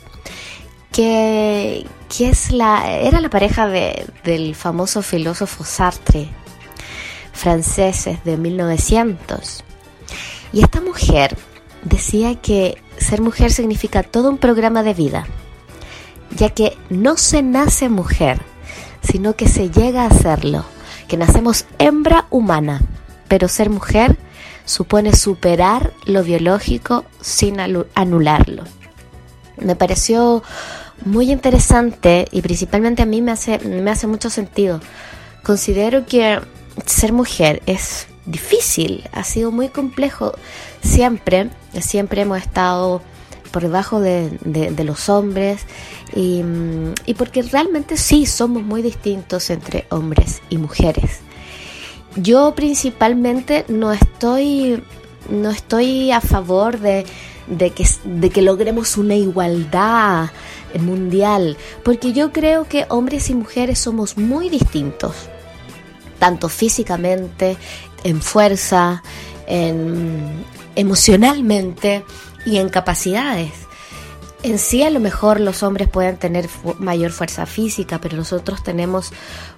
que, 0.92 1.86
que 2.14 2.28
es 2.28 2.52
la, 2.52 2.86
era 3.00 3.22
la 3.22 3.30
pareja 3.30 3.66
de- 3.66 4.04
del 4.24 4.54
famoso 4.54 5.00
filósofo 5.00 5.64
Sartre, 5.64 6.28
franceses 7.32 8.22
de 8.24 8.36
1900. 8.36 9.64
Y 10.52 10.60
esta 10.62 10.82
mujer 10.82 11.34
decía 11.82 12.34
que 12.34 12.76
ser 12.98 13.22
mujer 13.22 13.50
significa 13.52 14.02
todo 14.02 14.28
un 14.28 14.36
programa 14.36 14.82
de 14.82 14.92
vida, 14.92 15.26
ya 16.36 16.50
que 16.50 16.76
no 16.90 17.16
se 17.16 17.42
nace 17.42 17.88
mujer, 17.88 18.42
sino 19.00 19.34
que 19.34 19.48
se 19.48 19.70
llega 19.70 20.04
a 20.04 20.10
serlo, 20.12 20.66
que 21.08 21.16
nacemos 21.16 21.64
hembra 21.78 22.26
humana, 22.28 22.82
pero 23.28 23.48
ser 23.48 23.70
mujer 23.70 24.18
supone 24.64 25.14
superar 25.14 25.92
lo 26.04 26.22
biológico 26.22 27.04
sin 27.20 27.58
anularlo. 27.60 28.64
Me 29.58 29.76
pareció 29.76 30.42
muy 31.04 31.30
interesante 31.30 32.26
y 32.30 32.42
principalmente 32.42 33.02
a 33.02 33.06
mí 33.06 33.22
me 33.22 33.32
hace, 33.32 33.58
me 33.58 33.90
hace 33.90 34.06
mucho 34.06 34.30
sentido. 34.30 34.80
Considero 35.42 36.06
que 36.06 36.40
ser 36.86 37.12
mujer 37.12 37.62
es 37.66 38.06
difícil, 38.26 39.08
ha 39.12 39.24
sido 39.24 39.50
muy 39.50 39.68
complejo. 39.68 40.32
Siempre, 40.82 41.50
siempre 41.80 42.22
hemos 42.22 42.38
estado 42.38 43.02
por 43.50 43.62
debajo 43.62 44.00
de, 44.00 44.38
los 44.84 45.08
hombres 45.08 45.62
y 46.14 47.14
porque 47.14 47.42
realmente 47.42 47.96
sí 47.96 48.26
somos 48.26 48.62
muy 48.62 48.82
distintos 48.82 49.50
entre 49.50 49.86
hombres 49.90 50.42
y 50.48 50.58
mujeres. 50.58 51.20
Yo 52.16 52.54
principalmente 52.54 53.64
no 53.68 53.92
estoy, 53.92 54.82
no 55.28 55.50
estoy 55.50 56.10
a 56.10 56.20
favor 56.20 56.78
de, 56.80 57.06
de 57.46 57.70
que, 57.70 57.86
de 58.04 58.30
que 58.30 58.42
logremos 58.42 58.96
una 58.96 59.14
igualdad 59.14 60.30
mundial, 60.78 61.56
porque 61.84 62.12
yo 62.12 62.32
creo 62.32 62.66
que 62.68 62.86
hombres 62.88 63.30
y 63.30 63.34
mujeres 63.34 63.78
somos 63.78 64.16
muy 64.16 64.48
distintos, 64.48 65.14
tanto 66.18 66.48
físicamente, 66.48 67.56
en 68.04 68.20
fuerza, 68.22 69.02
en, 69.46 70.44
emocionalmente 70.76 72.04
y 72.46 72.58
en 72.58 72.68
capacidades. 72.68 73.52
En 74.42 74.58
sí 74.58 74.82
a 74.82 74.90
lo 74.90 75.00
mejor 75.00 75.40
los 75.40 75.62
hombres 75.62 75.88
pueden 75.88 76.16
tener 76.16 76.48
mayor 76.78 77.10
fuerza 77.10 77.46
física, 77.46 78.00
pero 78.00 78.16
nosotros 78.16 78.62
tenemos 78.62 79.12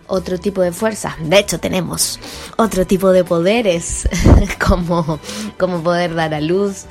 otro 0.06 0.38
tipo 0.38 0.62
de 0.62 0.72
fuerza. 0.72 1.16
De 1.22 1.38
hecho, 1.38 1.60
tenemos 1.60 2.18
otro 2.56 2.86
tipo 2.86 3.10
de 3.10 3.24
poderes, 3.24 4.08
como, 4.66 5.20
como 5.58 5.82
poder 5.82 6.14
dar 6.14 6.34
a 6.34 6.40
luz, 6.40 6.84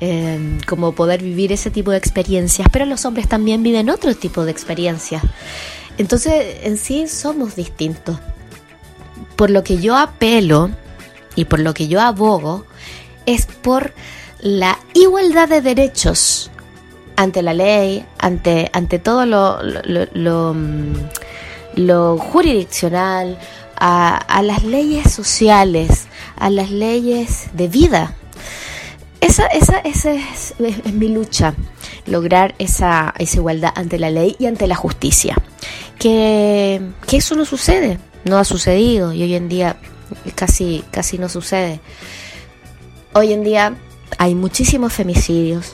eh, 0.00 0.58
como 0.66 0.92
poder 0.92 1.22
vivir 1.22 1.52
ese 1.52 1.70
tipo 1.70 1.90
de 1.90 1.98
experiencias, 1.98 2.68
pero 2.72 2.86
los 2.86 3.04
hombres 3.04 3.28
también 3.28 3.62
viven 3.62 3.90
otro 3.90 4.14
tipo 4.14 4.44
de 4.44 4.52
experiencias. 4.52 5.22
Entonces, 5.98 6.58
en 6.62 6.78
sí 6.78 7.08
somos 7.08 7.56
distintos. 7.56 8.18
Por 9.36 9.50
lo 9.50 9.64
que 9.64 9.78
yo 9.78 9.96
apelo 9.96 10.70
y 11.34 11.46
por 11.46 11.60
lo 11.60 11.74
que 11.74 11.88
yo 11.88 12.00
abogo 12.00 12.64
es 13.26 13.46
por 13.46 13.92
la 14.40 14.78
igualdad 14.94 15.48
de 15.48 15.60
derechos 15.60 16.50
ante 17.16 17.42
la 17.42 17.54
ley, 17.54 18.04
ante, 18.18 18.70
ante 18.72 18.98
todo 18.98 19.26
lo, 19.26 19.62
lo, 19.62 20.06
lo- 20.12 20.54
mm, 20.54 20.92
lo 21.76 22.18
jurisdiccional, 22.18 23.38
a, 23.76 24.16
a 24.16 24.42
las 24.42 24.62
leyes 24.64 25.10
sociales, 25.12 26.06
a 26.36 26.50
las 26.50 26.70
leyes 26.70 27.46
de 27.54 27.68
vida. 27.68 28.14
Esa, 29.20 29.46
esa, 29.46 29.78
esa 29.78 30.12
es, 30.12 30.54
es- 30.58 30.74
es 30.84 30.92
mi 30.92 31.08
lucha, 31.08 31.54
lograr 32.06 32.54
esa, 32.58 33.14
esa 33.18 33.36
igualdad 33.36 33.72
ante 33.74 33.98
la 33.98 34.10
ley 34.10 34.36
y 34.38 34.46
ante 34.46 34.66
la 34.66 34.74
justicia. 34.76 35.36
Que, 35.98 36.80
que 37.06 37.18
eso 37.18 37.34
no 37.36 37.44
sucede, 37.44 37.98
no 38.24 38.38
ha 38.38 38.44
sucedido 38.44 39.12
y 39.12 39.22
hoy 39.22 39.34
en 39.34 39.48
día 39.48 39.76
casi, 40.34 40.82
casi 40.90 41.18
no 41.18 41.28
sucede. 41.28 41.80
Hoy 43.14 43.32
en 43.32 43.44
día 43.44 43.74
hay 44.18 44.34
muchísimos 44.34 44.92
femicidios, 44.92 45.72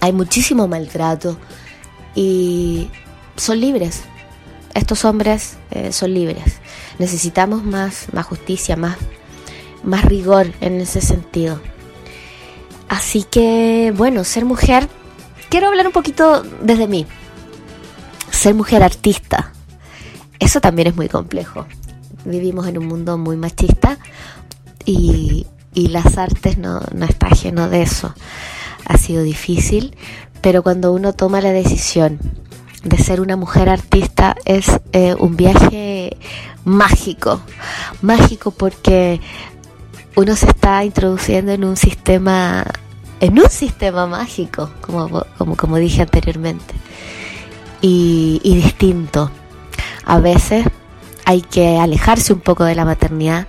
hay 0.00 0.12
muchísimo 0.12 0.68
maltrato 0.68 1.38
y 2.14 2.88
son 3.36 3.60
libres. 3.60 4.02
Estos 4.74 5.04
hombres 5.04 5.56
eh, 5.70 5.92
son 5.92 6.14
libres. 6.14 6.60
Necesitamos 6.98 7.64
más, 7.64 8.06
más 8.12 8.26
justicia, 8.26 8.76
más, 8.76 8.96
más 9.82 10.04
rigor 10.04 10.52
en 10.60 10.80
ese 10.80 11.00
sentido. 11.00 11.60
Así 12.88 13.24
que, 13.24 13.92
bueno, 13.96 14.24
ser 14.24 14.44
mujer, 14.44 14.88
quiero 15.48 15.68
hablar 15.68 15.86
un 15.86 15.92
poquito 15.92 16.42
desde 16.62 16.88
mí. 16.88 17.06
Ser 18.30 18.54
mujer 18.54 18.82
artista, 18.82 19.52
eso 20.38 20.60
también 20.60 20.88
es 20.88 20.96
muy 20.96 21.08
complejo. 21.08 21.66
Vivimos 22.24 22.66
en 22.66 22.78
un 22.78 22.86
mundo 22.86 23.18
muy 23.18 23.36
machista 23.36 23.98
y, 24.84 25.46
y 25.74 25.88
las 25.88 26.18
artes 26.18 26.58
no, 26.58 26.80
no 26.94 27.06
está 27.06 27.28
ajeno 27.28 27.68
de 27.68 27.82
eso. 27.82 28.14
Ha 28.84 28.96
sido 28.98 29.22
difícil, 29.22 29.96
pero 30.40 30.62
cuando 30.62 30.92
uno 30.92 31.12
toma 31.12 31.40
la 31.40 31.52
decisión 31.52 32.18
de 32.84 32.98
ser 32.98 33.20
una 33.20 33.36
mujer 33.36 33.68
artista 33.68 34.36
es 34.44 34.66
eh, 34.92 35.14
un 35.18 35.36
viaje 35.36 36.16
mágico, 36.64 37.40
mágico 38.02 38.50
porque 38.50 39.20
uno 40.16 40.36
se 40.36 40.46
está 40.46 40.84
introduciendo 40.84 41.52
en 41.52 41.64
un 41.64 41.76
sistema, 41.76 42.64
en 43.20 43.38
un 43.38 43.50
sistema 43.50 44.06
mágico, 44.06 44.70
como, 44.80 45.24
como, 45.36 45.56
como 45.56 45.76
dije 45.76 46.02
anteriormente, 46.02 46.74
y, 47.80 48.40
y 48.42 48.56
distinto. 48.56 49.30
A 50.04 50.18
veces 50.20 50.66
hay 51.24 51.42
que 51.42 51.78
alejarse 51.78 52.32
un 52.32 52.40
poco 52.40 52.64
de 52.64 52.74
la 52.74 52.84
maternidad, 52.84 53.46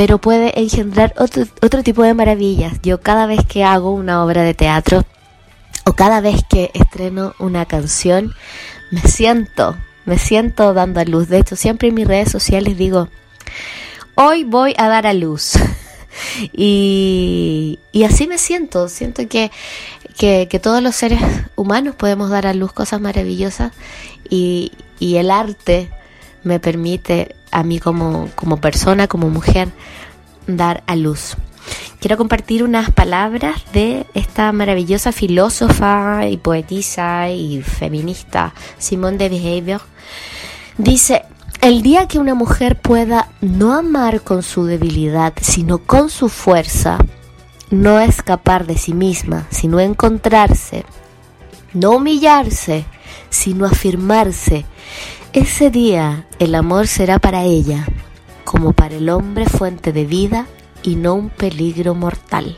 pero 0.00 0.16
puede 0.16 0.58
engendrar 0.58 1.12
otro, 1.18 1.44
otro 1.60 1.82
tipo 1.82 2.02
de 2.02 2.14
maravillas. 2.14 2.80
Yo 2.82 3.02
cada 3.02 3.26
vez 3.26 3.44
que 3.44 3.64
hago 3.64 3.92
una 3.92 4.24
obra 4.24 4.42
de 4.44 4.54
teatro 4.54 5.04
o 5.84 5.92
cada 5.92 6.22
vez 6.22 6.40
que 6.48 6.70
estreno 6.72 7.34
una 7.38 7.66
canción, 7.66 8.32
me 8.90 9.02
siento, 9.02 9.76
me 10.06 10.16
siento 10.16 10.72
dando 10.72 11.00
a 11.00 11.04
luz. 11.04 11.28
De 11.28 11.36
hecho, 11.36 11.54
siempre 11.54 11.88
en 11.88 11.96
mis 11.96 12.08
redes 12.08 12.30
sociales 12.30 12.78
digo, 12.78 13.10
hoy 14.14 14.44
voy 14.44 14.74
a 14.78 14.88
dar 14.88 15.06
a 15.06 15.12
luz. 15.12 15.52
y, 16.54 17.78
así 18.02 18.26
me 18.26 18.38
siento, 18.38 18.88
siento 18.88 19.28
que, 19.28 19.50
que, 20.16 20.48
que 20.50 20.58
todos 20.58 20.82
los 20.82 20.96
seres 20.96 21.20
humanos 21.56 21.94
podemos 21.94 22.30
dar 22.30 22.46
a 22.46 22.54
luz 22.54 22.72
cosas 22.72 23.02
maravillosas 23.02 23.72
y, 24.30 24.72
y 24.98 25.16
el 25.16 25.30
arte 25.30 25.90
me 26.42 26.58
permite 26.58 27.36
a 27.50 27.62
mí 27.62 27.78
como, 27.78 28.28
como 28.34 28.58
persona, 28.58 29.06
como 29.06 29.28
mujer, 29.28 29.68
dar 30.46 30.82
a 30.86 30.96
luz. 30.96 31.36
Quiero 32.00 32.16
compartir 32.16 32.64
unas 32.64 32.90
palabras 32.90 33.62
de 33.72 34.06
esta 34.14 34.50
maravillosa 34.52 35.12
filósofa 35.12 36.26
y 36.26 36.38
poetisa 36.38 37.28
y 37.28 37.62
feminista 37.62 38.54
Simone 38.78 39.18
de 39.18 39.28
Behavior. 39.28 39.82
Dice, 40.78 41.22
el 41.60 41.82
día 41.82 42.08
que 42.08 42.18
una 42.18 42.34
mujer 42.34 42.80
pueda 42.80 43.28
no 43.42 43.74
amar 43.74 44.22
con 44.22 44.42
su 44.42 44.64
debilidad, 44.64 45.34
sino 45.42 45.78
con 45.78 46.08
su 46.08 46.30
fuerza, 46.30 46.98
no 47.68 48.00
escapar 48.00 48.66
de 48.66 48.78
sí 48.78 48.94
misma, 48.94 49.46
sino 49.50 49.78
encontrarse, 49.78 50.86
no 51.74 51.90
humillarse, 51.90 52.86
sino 53.28 53.66
afirmarse, 53.66 54.64
ese 55.32 55.70
día 55.70 56.26
el 56.38 56.54
amor 56.54 56.88
será 56.88 57.18
para 57.18 57.44
ella, 57.44 57.86
como 58.44 58.72
para 58.72 58.96
el 58.96 59.08
hombre 59.08 59.46
fuente 59.46 59.92
de 59.92 60.04
vida 60.04 60.46
y 60.82 60.96
no 60.96 61.14
un 61.14 61.30
peligro 61.30 61.94
mortal. 61.94 62.56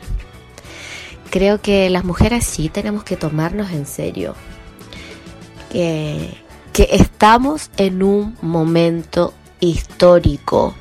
Creo 1.30 1.60
que 1.60 1.90
las 1.90 2.04
mujeres 2.04 2.44
sí 2.44 2.68
tenemos 2.68 3.04
que 3.04 3.16
tomarnos 3.16 3.72
en 3.72 3.86
serio. 3.86 4.34
Que, 5.70 6.34
que 6.72 6.88
estamos 6.92 7.70
en 7.76 8.02
un 8.02 8.36
momento 8.42 9.34
histórico. 9.60 10.74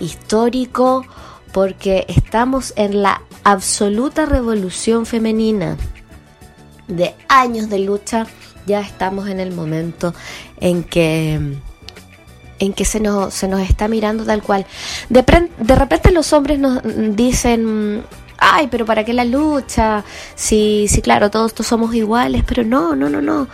Histórico 0.00 1.04
porque 1.52 2.06
estamos 2.08 2.72
en 2.76 3.02
la 3.02 3.22
absoluta 3.44 4.26
revolución 4.26 5.06
femenina. 5.06 5.76
De 6.88 7.14
años 7.28 7.68
de 7.68 7.78
lucha, 7.78 8.26
ya 8.66 8.80
estamos 8.80 9.28
en 9.28 9.40
el 9.40 9.52
momento 9.52 10.14
en 10.60 10.84
que 10.84 11.40
en 12.60 12.74
que 12.74 12.84
se 12.84 13.00
nos, 13.00 13.32
se 13.34 13.48
nos 13.48 13.60
está 13.60 13.88
mirando 13.88 14.24
tal 14.24 14.42
cual. 14.42 14.66
De, 15.08 15.24
de 15.58 15.74
repente 15.74 16.12
los 16.12 16.32
hombres 16.32 16.58
nos 16.58 16.82
dicen, 17.16 18.04
ay, 18.40 18.68
pero 18.70 18.84
¿para 18.84 19.04
qué 19.04 19.12
la 19.12 19.24
lucha? 19.24 20.04
Sí, 20.34 20.86
sí, 20.88 21.02
claro, 21.02 21.30
todos, 21.30 21.54
todos 21.54 21.66
somos 21.66 21.94
iguales, 21.94 22.44
pero 22.46 22.62
no, 22.64 22.94
no, 22.94 23.08
no, 23.08 23.22
no. 23.22 23.48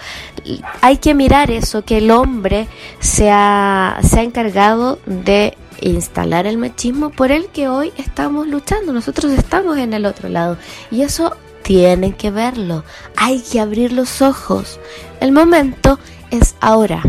Hay 0.80 0.98
que 0.98 1.14
mirar 1.14 1.50
eso, 1.50 1.84
que 1.84 1.98
el 1.98 2.10
hombre 2.10 2.68
se 2.98 3.30
ha, 3.30 3.98
se 4.02 4.20
ha 4.20 4.22
encargado 4.22 4.98
de 5.06 5.56
instalar 5.80 6.46
el 6.46 6.58
machismo 6.58 7.10
por 7.10 7.30
el 7.30 7.46
que 7.46 7.68
hoy 7.68 7.92
estamos 7.98 8.46
luchando. 8.46 8.92
Nosotros 8.92 9.32
estamos 9.32 9.76
en 9.78 9.92
el 9.92 10.06
otro 10.06 10.28
lado. 10.28 10.56
Y 10.90 11.02
eso 11.02 11.36
tienen 11.66 12.12
que 12.12 12.30
verlo. 12.30 12.84
Hay 13.16 13.40
que 13.40 13.58
abrir 13.58 13.92
los 13.92 14.22
ojos. 14.22 14.78
El 15.20 15.32
momento 15.32 15.98
es 16.30 16.54
ahora. 16.60 17.02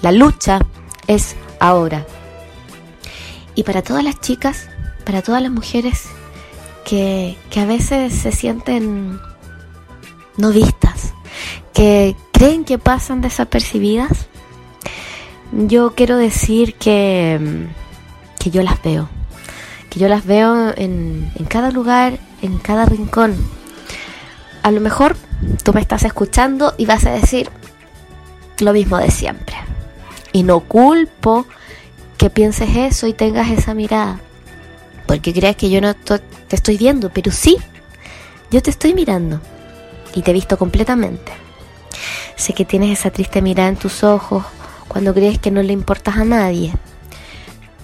La 0.00 0.12
lucha 0.12 0.60
es 1.08 1.34
ahora. 1.58 2.06
Y 3.56 3.64
para 3.64 3.82
todas 3.82 4.04
las 4.04 4.20
chicas, 4.20 4.68
para 5.04 5.22
todas 5.22 5.42
las 5.42 5.50
mujeres 5.50 6.04
que, 6.84 7.36
que 7.50 7.58
a 7.58 7.66
veces 7.66 8.14
se 8.14 8.30
sienten 8.30 9.18
no 10.36 10.52
vistas, 10.52 11.12
que 11.74 12.14
creen 12.30 12.64
que 12.64 12.78
pasan 12.78 13.20
desapercibidas, 13.20 14.28
yo 15.52 15.96
quiero 15.96 16.16
decir 16.16 16.74
que, 16.74 17.66
que 18.38 18.50
yo 18.50 18.62
las 18.62 18.80
veo, 18.84 19.08
que 19.90 19.98
yo 19.98 20.06
las 20.08 20.24
veo 20.24 20.72
en, 20.76 21.32
en 21.34 21.44
cada 21.46 21.72
lugar, 21.72 22.20
en 22.40 22.58
cada 22.58 22.84
rincón. 22.84 23.34
A 24.62 24.70
lo 24.70 24.80
mejor 24.80 25.16
tú 25.62 25.72
me 25.72 25.80
estás 25.80 26.02
escuchando 26.04 26.74
y 26.76 26.86
vas 26.86 27.06
a 27.06 27.12
decir 27.12 27.50
lo 28.58 28.72
mismo 28.72 28.98
de 28.98 29.10
siempre. 29.10 29.56
Y 30.32 30.42
no 30.42 30.60
culpo 30.60 31.46
que 32.18 32.30
pienses 32.30 32.76
eso 32.76 33.06
y 33.06 33.12
tengas 33.12 33.50
esa 33.50 33.74
mirada. 33.74 34.20
Porque 35.06 35.32
creas 35.32 35.56
que 35.56 35.70
yo 35.70 35.80
no 35.80 35.94
te 35.94 36.20
estoy 36.50 36.76
viendo, 36.76 37.10
pero 37.10 37.32
sí, 37.32 37.56
yo 38.50 38.62
te 38.62 38.70
estoy 38.70 38.94
mirando. 38.94 39.40
Y 40.14 40.22
te 40.22 40.30
he 40.30 40.34
visto 40.34 40.58
completamente. 40.58 41.32
Sé 42.36 42.52
que 42.52 42.64
tienes 42.64 42.98
esa 42.98 43.10
triste 43.10 43.42
mirada 43.42 43.68
en 43.68 43.76
tus 43.76 44.04
ojos 44.04 44.44
cuando 44.88 45.14
crees 45.14 45.38
que 45.38 45.50
no 45.50 45.62
le 45.62 45.72
importas 45.72 46.16
a 46.16 46.24
nadie. 46.24 46.72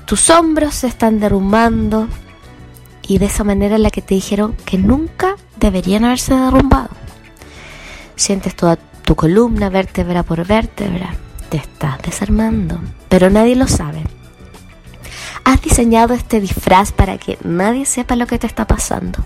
Tus 0.07 0.31
hombros 0.31 0.75
se 0.75 0.87
están 0.87 1.21
derrumbando 1.21 2.09
y 3.09 3.19
de 3.19 3.27
esa 3.27 3.45
manera 3.45 3.77
en 3.77 3.83
la 3.83 3.91
que 3.91 4.03
te 4.03 4.15
dijeron 4.15 4.57
que 4.65 4.79
nunca 4.79 5.37
deberían 5.59 6.05
haberse 6.05 6.35
derrumbado. 6.35 6.91
Sientes 8.17 8.55
toda 8.57 8.77
tu 8.77 9.15
columna 9.15 9.69
vértebra 9.69 10.23
por 10.23 10.45
vértebra. 10.47 11.15
Te 11.49 11.59
estás 11.59 12.01
desarmando, 12.03 12.81
pero 13.09 13.31
nadie 13.31 13.55
lo 13.55 13.69
sabe. 13.69 14.03
Has 15.45 15.63
diseñado 15.63 16.15
este 16.15 16.41
disfraz 16.41 16.93
para 16.93 17.19
que 17.19 17.39
nadie 17.45 17.87
sepa 17.87 18.17
lo 18.17 18.27
que 18.27 18.39
te 18.39 18.49
está 18.49 18.67
pasando. 18.67 19.25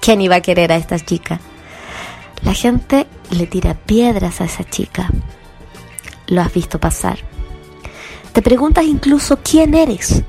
¿Quién 0.00 0.20
iba 0.20 0.36
a 0.36 0.40
querer 0.42 0.72
a 0.72 0.76
esta 0.76 0.98
chica? 0.98 1.40
La 2.42 2.52
gente 2.52 3.06
le 3.30 3.46
tira 3.46 3.74
piedras 3.74 4.40
a 4.40 4.44
esa 4.44 4.64
chica. 4.64 5.10
Lo 6.26 6.42
has 6.42 6.52
visto 6.52 6.78
pasar. 6.78 7.18
Te 8.32 8.42
preguntas 8.42 8.84
incluso 8.84 9.38
quién 9.42 9.74
eres. 9.74 10.22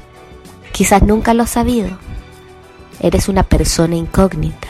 Quizás 0.71 1.03
nunca 1.03 1.33
lo 1.33 1.43
has 1.43 1.49
sabido. 1.49 1.97
Eres 2.99 3.29
una 3.29 3.43
persona 3.43 3.95
incógnita. 3.95 4.67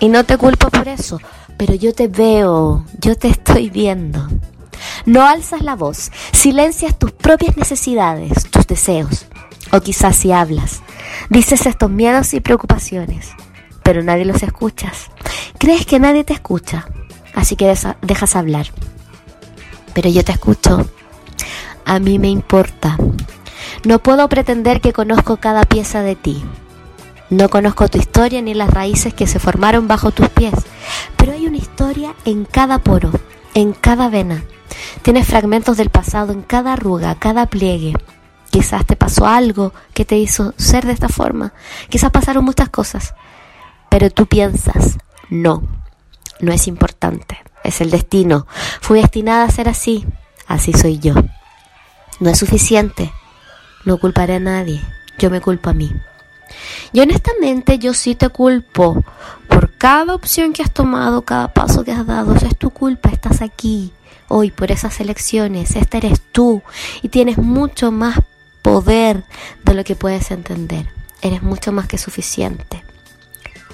Y 0.00 0.08
no 0.08 0.24
te 0.24 0.36
culpo 0.36 0.70
por 0.70 0.88
eso, 0.88 1.20
pero 1.56 1.74
yo 1.74 1.94
te 1.94 2.08
veo, 2.08 2.84
yo 3.00 3.16
te 3.16 3.28
estoy 3.28 3.70
viendo. 3.70 4.28
No 5.06 5.26
alzas 5.26 5.62
la 5.62 5.76
voz, 5.76 6.10
silencias 6.32 6.98
tus 6.98 7.12
propias 7.12 7.56
necesidades, 7.56 8.50
tus 8.50 8.66
deseos. 8.66 9.26
O 9.72 9.80
quizás 9.80 10.16
si 10.16 10.30
hablas, 10.30 10.82
dices 11.30 11.66
estos 11.66 11.90
miedos 11.90 12.34
y 12.34 12.40
preocupaciones, 12.40 13.30
pero 13.82 14.02
nadie 14.02 14.24
los 14.24 14.42
escuchas. 14.42 15.10
Crees 15.58 15.86
que 15.86 15.98
nadie 15.98 16.24
te 16.24 16.34
escucha, 16.34 16.86
así 17.34 17.56
que 17.56 17.74
dejas 18.02 18.36
hablar. 18.36 18.66
Pero 19.94 20.10
yo 20.10 20.24
te 20.24 20.32
escucho. 20.32 20.86
A 21.84 21.98
mí 21.98 22.18
me 22.18 22.28
importa. 22.28 22.96
No 23.84 23.98
puedo 24.00 24.28
pretender 24.28 24.80
que 24.80 24.92
conozco 24.92 25.36
cada 25.38 25.64
pieza 25.64 26.02
de 26.02 26.16
ti. 26.16 26.44
No 27.30 27.48
conozco 27.48 27.88
tu 27.88 27.98
historia 27.98 28.42
ni 28.42 28.54
las 28.54 28.70
raíces 28.70 29.14
que 29.14 29.26
se 29.26 29.38
formaron 29.38 29.88
bajo 29.88 30.10
tus 30.10 30.28
pies, 30.28 30.54
pero 31.16 31.32
hay 31.32 31.46
una 31.46 31.56
historia 31.56 32.14
en 32.24 32.44
cada 32.44 32.78
poro, 32.78 33.12
en 33.54 33.72
cada 33.72 34.10
vena. 34.10 34.44
Tienes 35.02 35.26
fragmentos 35.26 35.76
del 35.76 35.90
pasado 35.90 36.32
en 36.32 36.42
cada 36.42 36.74
arruga, 36.74 37.14
cada 37.14 37.46
pliegue. 37.46 37.94
Quizás 38.50 38.86
te 38.86 38.94
pasó 38.94 39.26
algo 39.26 39.72
que 39.94 40.04
te 40.04 40.16
hizo 40.16 40.54
ser 40.58 40.86
de 40.86 40.92
esta 40.92 41.08
forma. 41.08 41.52
Quizás 41.88 42.10
pasaron 42.10 42.44
muchas 42.44 42.68
cosas. 42.68 43.14
Pero 43.88 44.10
tú 44.10 44.26
piensas, 44.26 44.98
no, 45.30 45.62
no 46.40 46.52
es 46.52 46.68
importante. 46.68 47.38
Es 47.64 47.80
el 47.80 47.90
destino. 47.90 48.46
Fui 48.80 49.00
destinada 49.00 49.44
a 49.44 49.50
ser 49.50 49.68
así. 49.68 50.06
Así 50.46 50.72
soy 50.72 50.98
yo. 50.98 51.14
No 52.20 52.30
es 52.30 52.38
suficiente. 52.38 53.12
No 53.84 53.98
culparé 53.98 54.36
a 54.36 54.40
nadie. 54.40 54.80
Yo 55.18 55.30
me 55.30 55.40
culpo 55.40 55.70
a 55.70 55.74
mí. 55.74 55.90
Y 56.92 57.00
honestamente 57.00 57.78
yo 57.78 57.94
sí 57.94 58.14
te 58.14 58.28
culpo 58.28 59.02
por 59.48 59.72
cada 59.72 60.14
opción 60.14 60.52
que 60.52 60.62
has 60.62 60.72
tomado, 60.72 61.22
cada 61.22 61.52
paso 61.52 61.84
que 61.84 61.92
has 61.92 62.06
dado. 62.06 62.34
es 62.34 62.56
tu 62.56 62.70
culpa, 62.70 63.08
estás 63.08 63.42
aquí 63.42 63.92
hoy 64.28 64.50
por 64.50 64.70
esas 64.70 65.00
elecciones. 65.00 65.76
Esta 65.76 65.98
eres 65.98 66.20
tú 66.32 66.62
y 67.02 67.08
tienes 67.08 67.38
mucho 67.38 67.92
más 67.92 68.20
poder 68.62 69.24
de 69.64 69.74
lo 69.74 69.84
que 69.84 69.96
puedes 69.96 70.30
entender. 70.30 70.88
Eres 71.20 71.42
mucho 71.42 71.72
más 71.72 71.86
que 71.86 71.98
suficiente. 71.98 72.82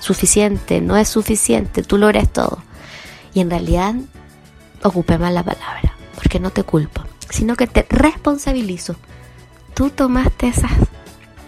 Suficiente, 0.00 0.80
no 0.80 0.96
es 0.96 1.08
suficiente, 1.08 1.82
tú 1.82 1.98
lo 1.98 2.08
eres 2.08 2.32
todo. 2.32 2.62
Y 3.34 3.40
en 3.40 3.50
realidad 3.50 3.94
ocupé 4.82 5.18
mal 5.18 5.34
la 5.34 5.42
palabra, 5.42 5.94
porque 6.14 6.40
no 6.40 6.50
te 6.50 6.62
culpo, 6.62 7.04
sino 7.28 7.54
que 7.54 7.66
te 7.66 7.86
responsabilizo. 7.88 8.96
Tú 9.74 9.90
tomaste 9.90 10.48
esas 10.48 10.72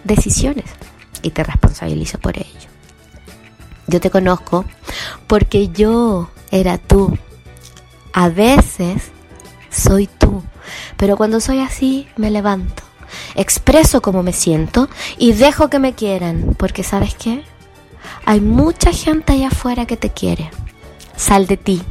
decisiones 0.03 0.65
y 1.21 1.31
te 1.31 1.43
responsabilizo 1.43 2.17
por 2.17 2.37
ello. 2.37 2.69
Yo 3.87 3.99
te 3.99 4.09
conozco 4.09 4.65
porque 5.27 5.69
yo 5.69 6.29
era 6.51 6.77
tú. 6.77 7.17
A 8.13 8.29
veces 8.29 9.11
soy 9.69 10.07
tú, 10.07 10.43
pero 10.97 11.17
cuando 11.17 11.39
soy 11.39 11.59
así 11.59 12.07
me 12.15 12.29
levanto, 12.29 12.83
expreso 13.35 14.01
cómo 14.01 14.23
me 14.23 14.33
siento 14.33 14.87
y 15.17 15.33
dejo 15.33 15.69
que 15.69 15.79
me 15.79 15.93
quieran, 15.93 16.55
porque 16.57 16.83
sabes 16.83 17.15
qué? 17.15 17.43
Hay 18.25 18.39
mucha 18.39 18.91
gente 18.91 19.33
allá 19.33 19.47
afuera 19.47 19.85
que 19.85 19.97
te 19.97 20.11
quiere. 20.11 20.49
Sal 21.15 21.47
de 21.47 21.57
ti. 21.57 21.81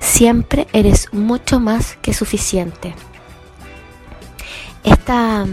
Siempre 0.00 0.66
eres 0.72 1.12
mucho 1.12 1.60
más 1.60 1.96
que 2.00 2.14
suficiente. 2.14 2.94
Esta, 4.84 5.44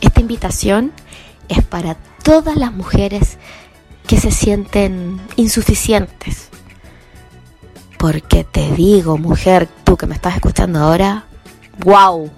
esta 0.00 0.20
invitación 0.20 0.92
es 1.48 1.64
para 1.64 1.96
todas 2.22 2.56
las 2.56 2.72
mujeres 2.72 3.38
que 4.06 4.18
se 4.18 4.30
sienten 4.30 5.20
insuficientes. 5.36 6.48
Porque 7.98 8.44
te 8.44 8.72
digo, 8.72 9.16
mujer, 9.16 9.68
tú 9.84 9.96
que 9.96 10.06
me 10.06 10.14
estás 10.14 10.34
escuchando 10.34 10.80
ahora, 10.80 11.26
wow, 11.84 12.30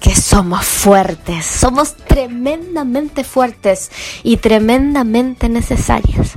que 0.00 0.14
somos 0.14 0.64
fuertes, 0.64 1.46
somos 1.46 1.96
tremendamente 1.96 3.24
fuertes 3.24 3.90
y 4.22 4.38
tremendamente 4.38 5.48
necesarias. 5.48 6.32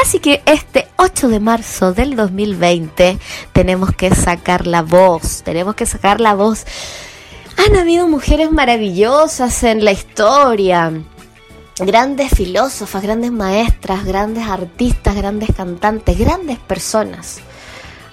Así 0.00 0.20
que 0.20 0.42
este 0.46 0.88
8 0.96 1.28
de 1.28 1.40
marzo 1.40 1.92
del 1.92 2.14
2020 2.14 3.18
tenemos 3.52 3.92
que 3.94 4.14
sacar 4.14 4.66
la 4.66 4.82
voz, 4.82 5.42
tenemos 5.42 5.74
que 5.74 5.86
sacar 5.86 6.20
la 6.20 6.34
voz. 6.34 6.64
Han 7.56 7.76
habido 7.76 8.06
mujeres 8.06 8.52
maravillosas 8.52 9.64
en 9.64 9.84
la 9.84 9.90
historia 9.90 10.92
grandes 11.80 12.30
filósofas, 12.30 13.02
grandes 13.02 13.32
maestras, 13.32 14.04
grandes 14.04 14.46
artistas, 14.46 15.14
grandes 15.14 15.50
cantantes, 15.54 16.18
grandes 16.18 16.58
personas. 16.58 17.40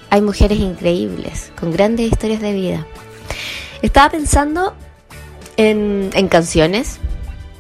Hay 0.09 0.21
mujeres 0.21 0.59
increíbles, 0.59 1.51
con 1.59 1.71
grandes 1.71 2.11
historias 2.11 2.41
de 2.41 2.53
vida. 2.53 2.85
Estaba 3.81 4.09
pensando 4.09 4.75
en, 5.57 6.09
canciones, 6.29 6.99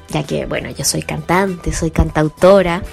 ya 0.09 0.23
que, 0.23 0.45
bueno, 0.45 0.69
yo 0.69 0.85
soy 0.85 1.01
cantante, 1.01 1.73
soy 1.73 1.91
cantautora. 1.91 2.83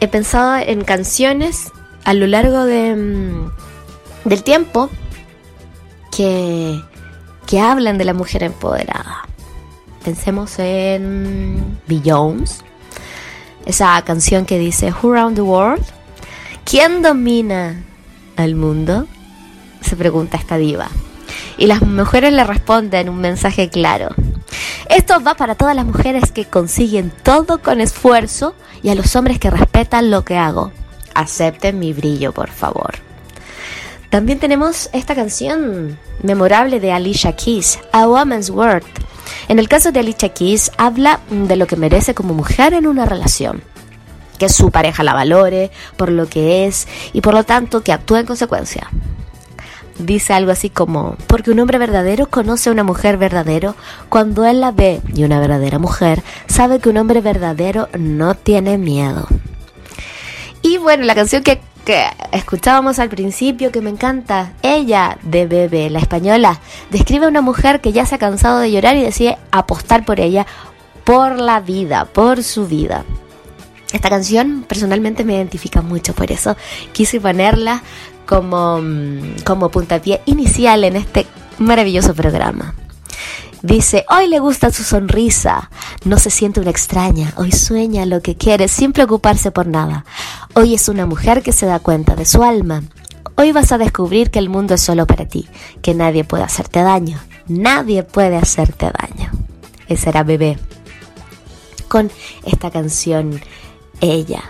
He 0.00 0.08
pensado 0.08 0.56
en 0.56 0.84
canciones 0.84 1.70
a 2.04 2.14
lo 2.14 2.26
largo 2.26 2.64
de, 2.64 2.94
mm, 2.94 3.50
del 4.24 4.42
tiempo 4.42 4.90
que, 6.16 6.80
que 7.46 7.60
hablan 7.60 7.98
de 7.98 8.04
la 8.04 8.14
mujer 8.14 8.42
empoderada 8.42 9.27
Pensemos 10.08 10.58
en 10.58 11.78
Beyoncé, 11.86 12.64
esa 13.66 14.00
canción 14.06 14.46
que 14.46 14.58
dice 14.58 14.90
Who 14.90 15.12
Around 15.12 15.36
the 15.36 15.42
World? 15.42 15.84
¿Quién 16.64 17.02
domina 17.02 17.84
al 18.34 18.54
mundo? 18.54 19.06
Se 19.82 19.96
pregunta 19.96 20.38
esta 20.38 20.56
diva. 20.56 20.88
Y 21.58 21.66
las 21.66 21.82
mujeres 21.82 22.32
le 22.32 22.42
responden 22.42 23.10
un 23.10 23.20
mensaje 23.20 23.68
claro. 23.68 24.08
Esto 24.88 25.22
va 25.22 25.34
para 25.34 25.56
todas 25.56 25.76
las 25.76 25.84
mujeres 25.84 26.32
que 26.32 26.46
consiguen 26.46 27.12
todo 27.22 27.60
con 27.60 27.82
esfuerzo 27.82 28.54
y 28.82 28.88
a 28.88 28.94
los 28.94 29.14
hombres 29.14 29.38
que 29.38 29.50
respetan 29.50 30.10
lo 30.10 30.24
que 30.24 30.38
hago. 30.38 30.72
Acepten 31.12 31.78
mi 31.78 31.92
brillo, 31.92 32.32
por 32.32 32.48
favor. 32.48 32.94
También 34.08 34.38
tenemos 34.38 34.88
esta 34.94 35.14
canción 35.14 35.98
memorable 36.22 36.80
de 36.80 36.92
Alicia 36.92 37.36
Keys, 37.36 37.78
A 37.92 38.08
Woman's 38.08 38.48
World, 38.48 38.86
en 39.48 39.58
el 39.58 39.68
caso 39.68 39.92
de 39.92 40.00
Alicia 40.00 40.30
Keys, 40.30 40.72
habla 40.76 41.20
de 41.30 41.56
lo 41.56 41.66
que 41.66 41.76
merece 41.76 42.14
como 42.14 42.34
mujer 42.34 42.74
en 42.74 42.86
una 42.86 43.06
relación. 43.06 43.62
Que 44.38 44.48
su 44.48 44.70
pareja 44.70 45.02
la 45.02 45.14
valore 45.14 45.70
por 45.96 46.10
lo 46.10 46.28
que 46.28 46.66
es 46.66 46.86
y 47.12 47.20
por 47.20 47.34
lo 47.34 47.44
tanto 47.44 47.82
que 47.82 47.92
actúe 47.92 48.16
en 48.16 48.26
consecuencia. 48.26 48.88
Dice 49.98 50.32
algo 50.32 50.52
así 50.52 50.70
como, 50.70 51.16
porque 51.26 51.50
un 51.50 51.58
hombre 51.58 51.78
verdadero 51.78 52.30
conoce 52.30 52.68
a 52.68 52.72
una 52.72 52.84
mujer 52.84 53.16
verdadero 53.16 53.74
cuando 54.08 54.44
él 54.44 54.60
la 54.60 54.70
ve 54.70 55.00
y 55.12 55.24
una 55.24 55.40
verdadera 55.40 55.80
mujer 55.80 56.22
sabe 56.46 56.78
que 56.78 56.88
un 56.88 56.98
hombre 56.98 57.20
verdadero 57.20 57.88
no 57.98 58.34
tiene 58.34 58.78
miedo. 58.78 59.26
Y 60.62 60.78
bueno, 60.78 61.04
la 61.04 61.16
canción 61.16 61.42
que 61.42 61.60
escuchábamos 62.32 62.98
al 62.98 63.08
principio 63.08 63.72
que 63.72 63.80
me 63.80 63.90
encanta. 63.90 64.52
Ella, 64.62 65.18
de 65.22 65.46
Bebe, 65.46 65.90
la 65.90 65.98
española, 65.98 66.60
describe 66.90 67.26
a 67.26 67.28
una 67.28 67.40
mujer 67.40 67.80
que 67.80 67.92
ya 67.92 68.06
se 68.06 68.14
ha 68.14 68.18
cansado 68.18 68.58
de 68.58 68.70
llorar 68.70 68.96
y 68.96 69.02
decide 69.02 69.38
apostar 69.50 70.04
por 70.04 70.20
ella, 70.20 70.46
por 71.04 71.40
la 71.40 71.60
vida, 71.60 72.04
por 72.04 72.42
su 72.42 72.66
vida. 72.66 73.04
Esta 73.92 74.10
canción 74.10 74.64
personalmente 74.68 75.24
me 75.24 75.36
identifica 75.36 75.80
mucho, 75.80 76.14
por 76.14 76.30
eso 76.30 76.56
quise 76.92 77.20
ponerla 77.20 77.82
como, 78.26 78.80
mm, 78.82 79.42
como 79.44 79.70
puntapié 79.70 80.20
inicial 80.26 80.84
en 80.84 80.96
este 80.96 81.26
maravilloso 81.58 82.14
programa. 82.14 82.74
Dice, 83.62 84.04
hoy 84.08 84.28
le 84.28 84.38
gusta 84.38 84.70
su 84.70 84.84
sonrisa, 84.84 85.70
no 86.04 86.18
se 86.18 86.30
siente 86.30 86.60
una 86.60 86.70
extraña, 86.70 87.32
hoy 87.36 87.50
sueña 87.50 88.06
lo 88.06 88.22
que 88.22 88.36
quiere 88.36 88.68
sin 88.68 88.92
preocuparse 88.92 89.50
por 89.50 89.66
nada. 89.66 90.04
Hoy 90.54 90.74
es 90.74 90.88
una 90.88 91.06
mujer 91.06 91.42
que 91.42 91.52
se 91.52 91.66
da 91.66 91.80
cuenta 91.80 92.14
de 92.14 92.24
su 92.24 92.44
alma. 92.44 92.84
Hoy 93.34 93.50
vas 93.50 93.72
a 93.72 93.78
descubrir 93.78 94.30
que 94.30 94.38
el 94.38 94.48
mundo 94.48 94.74
es 94.74 94.80
solo 94.80 95.08
para 95.08 95.26
ti, 95.26 95.48
que 95.82 95.92
nadie 95.92 96.22
puede 96.22 96.44
hacerte 96.44 96.82
daño, 96.82 97.18
nadie 97.48 98.04
puede 98.04 98.36
hacerte 98.36 98.92
daño. 98.92 99.32
Ese 99.88 100.08
era 100.08 100.22
bebé. 100.22 100.56
Con 101.88 102.12
esta 102.44 102.70
canción, 102.70 103.40
ella. 104.00 104.44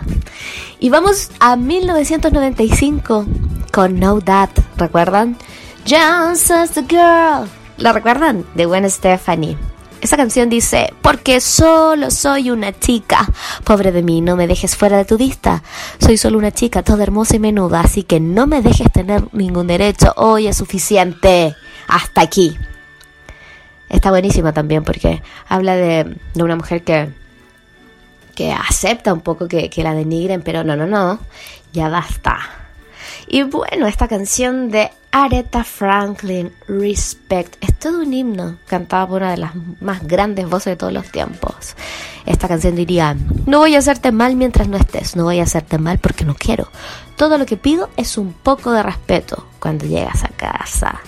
Y 0.79 0.89
vamos 0.89 1.31
a 1.39 1.55
1995 1.55 3.25
con 3.71 3.99
No 3.99 4.21
That, 4.21 4.49
¿recuerdan? 4.77 5.35
Just 5.87 6.51
as 6.51 6.77
a 6.77 6.81
girl 6.81 7.49
¿La 7.79 7.93
recuerdan? 7.93 8.45
De 8.55 8.65
Gwen 8.65 8.89
Stephanie. 8.89 9.57
Esa 10.01 10.17
canción 10.17 10.49
dice, 10.49 10.93
porque 11.01 11.39
solo 11.39 12.11
soy 12.11 12.51
una 12.51 12.77
chica. 12.77 13.25
Pobre 13.63 13.93
de 13.93 14.03
mí, 14.03 14.19
no 14.19 14.35
me 14.35 14.47
dejes 14.47 14.75
fuera 14.75 14.97
de 14.97 15.05
tu 15.05 15.17
vista. 15.17 15.63
Soy 15.97 16.17
solo 16.17 16.37
una 16.37 16.51
chica, 16.51 16.83
toda 16.83 17.03
hermosa 17.03 17.37
y 17.37 17.39
menuda, 17.39 17.79
así 17.79 18.03
que 18.03 18.19
no 18.19 18.47
me 18.47 18.61
dejes 18.61 18.91
tener 18.91 19.23
ningún 19.33 19.67
derecho. 19.67 20.13
Hoy 20.17 20.47
es 20.47 20.57
suficiente. 20.57 21.55
Hasta 21.87 22.21
aquí. 22.21 22.57
Está 23.87 24.09
buenísima 24.09 24.51
también 24.51 24.83
porque 24.83 25.21
habla 25.47 25.75
de, 25.75 26.17
de 26.33 26.43
una 26.43 26.57
mujer 26.57 26.83
que, 26.83 27.09
que 28.35 28.51
acepta 28.51 29.13
un 29.13 29.21
poco 29.21 29.47
que, 29.47 29.69
que 29.69 29.83
la 29.83 29.93
denigren, 29.93 30.41
pero 30.41 30.65
no, 30.65 30.75
no, 30.75 30.85
no, 30.85 31.19
ya 31.71 31.87
basta. 31.87 32.39
Y 33.31 33.43
bueno, 33.43 33.85
esta 33.85 34.07
canción 34.07 34.71
de 34.71 34.89
Aretha 35.11 35.63
Franklin, 35.63 36.51
Respect, 36.67 37.63
es 37.63 37.77
todo 37.77 38.01
un 38.01 38.11
himno 38.11 38.57
cantado 38.65 39.09
por 39.09 39.21
una 39.21 39.31
de 39.31 39.37
las 39.37 39.51
más 39.79 40.05
grandes 40.07 40.49
voces 40.49 40.71
de 40.71 40.77
todos 40.77 40.91
los 40.91 41.11
tiempos. 41.11 41.75
Esta 42.25 42.47
canción 42.47 42.75
diría, 42.75 43.15
no 43.45 43.59
voy 43.59 43.75
a 43.75 43.79
hacerte 43.79 44.11
mal 44.11 44.35
mientras 44.35 44.67
no 44.67 44.77
estés, 44.77 45.15
no 45.15 45.25
voy 45.25 45.39
a 45.39 45.43
hacerte 45.43 45.77
mal 45.77 45.99
porque 45.99 46.25
no 46.25 46.33
quiero. 46.33 46.71
Todo 47.17 47.37
lo 47.37 47.45
que 47.45 47.55
pido 47.55 47.91
es 47.97 48.17
un 48.17 48.33
poco 48.33 48.71
de 48.71 48.81
respeto 48.81 49.45
cuando 49.59 49.85
llegas 49.85 50.23
a 50.23 50.29
casa. 50.29 50.99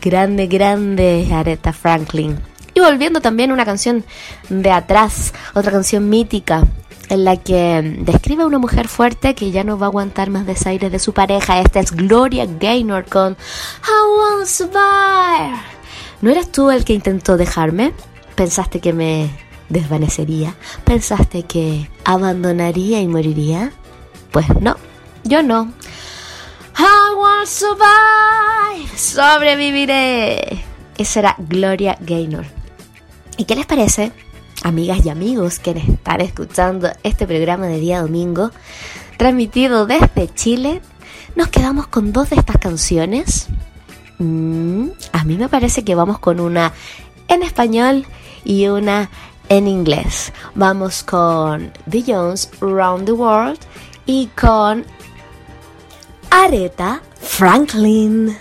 Grande, 0.00 0.46
grande 0.46 1.28
Aretha 1.30 1.74
Franklin. 1.74 2.38
Y 2.72 2.80
volviendo 2.80 3.20
también 3.20 3.52
una 3.52 3.66
canción 3.66 4.02
de 4.48 4.70
atrás, 4.70 5.34
otra 5.54 5.72
canción 5.72 6.08
mítica, 6.08 6.66
en 7.08 7.24
la 7.24 7.36
que 7.36 7.96
describe 8.00 8.42
a 8.42 8.46
una 8.46 8.58
mujer 8.58 8.88
fuerte 8.88 9.34
que 9.34 9.50
ya 9.50 9.64
no 9.64 9.78
va 9.78 9.86
a 9.86 9.88
aguantar 9.88 10.30
más 10.30 10.46
desaire 10.46 10.90
de 10.90 10.98
su 10.98 11.12
pareja. 11.12 11.60
Esta 11.60 11.80
es 11.80 11.92
Gloria 11.92 12.46
Gaynor 12.46 13.04
con 13.06 13.32
I 13.32 14.36
Won't 14.36 14.46
Survive. 14.46 15.60
¿No 16.20 16.30
eras 16.30 16.50
tú 16.50 16.70
el 16.70 16.84
que 16.84 16.94
intentó 16.94 17.36
dejarme? 17.36 17.92
¿Pensaste 18.34 18.80
que 18.80 18.92
me 18.92 19.30
desvanecería? 19.68 20.54
¿Pensaste 20.84 21.44
que 21.44 21.90
abandonaría 22.04 23.00
y 23.00 23.08
moriría? 23.08 23.72
Pues 24.30 24.46
no, 24.60 24.76
yo 25.24 25.42
no. 25.42 25.72
I 26.78 27.14
won't 27.16 27.46
survive. 27.46 28.98
Sobreviviré. 28.98 30.64
Esa 30.98 31.20
era 31.20 31.34
Gloria 31.38 31.96
Gaynor. 32.00 32.46
¿Y 33.36 33.44
qué 33.44 33.54
les 33.54 33.66
parece 33.66 34.12
amigas 34.66 35.06
y 35.06 35.10
amigos 35.10 35.60
que 35.60 35.70
están 35.70 36.20
escuchando 36.20 36.90
este 37.04 37.24
programa 37.24 37.66
de 37.66 37.78
día 37.78 38.02
domingo, 38.02 38.50
transmitido 39.16 39.86
desde 39.86 40.32
Chile, 40.34 40.82
nos 41.36 41.48
quedamos 41.48 41.86
con 41.86 42.12
dos 42.12 42.30
de 42.30 42.36
estas 42.36 42.58
canciones. 42.58 43.46
Mm, 44.18 44.88
a 45.12 45.22
mí 45.22 45.36
me 45.36 45.48
parece 45.48 45.84
que 45.84 45.94
vamos 45.94 46.18
con 46.18 46.40
una 46.40 46.72
en 47.28 47.44
español 47.44 48.06
y 48.44 48.66
una 48.66 49.08
en 49.48 49.68
inglés. 49.68 50.32
Vamos 50.56 51.04
con 51.04 51.72
The 51.88 52.02
Jones 52.04 52.50
Round 52.60 53.06
the 53.06 53.12
World 53.12 53.60
y 54.04 54.26
con 54.34 54.84
Aretha 56.30 57.02
Franklin. 57.20 58.36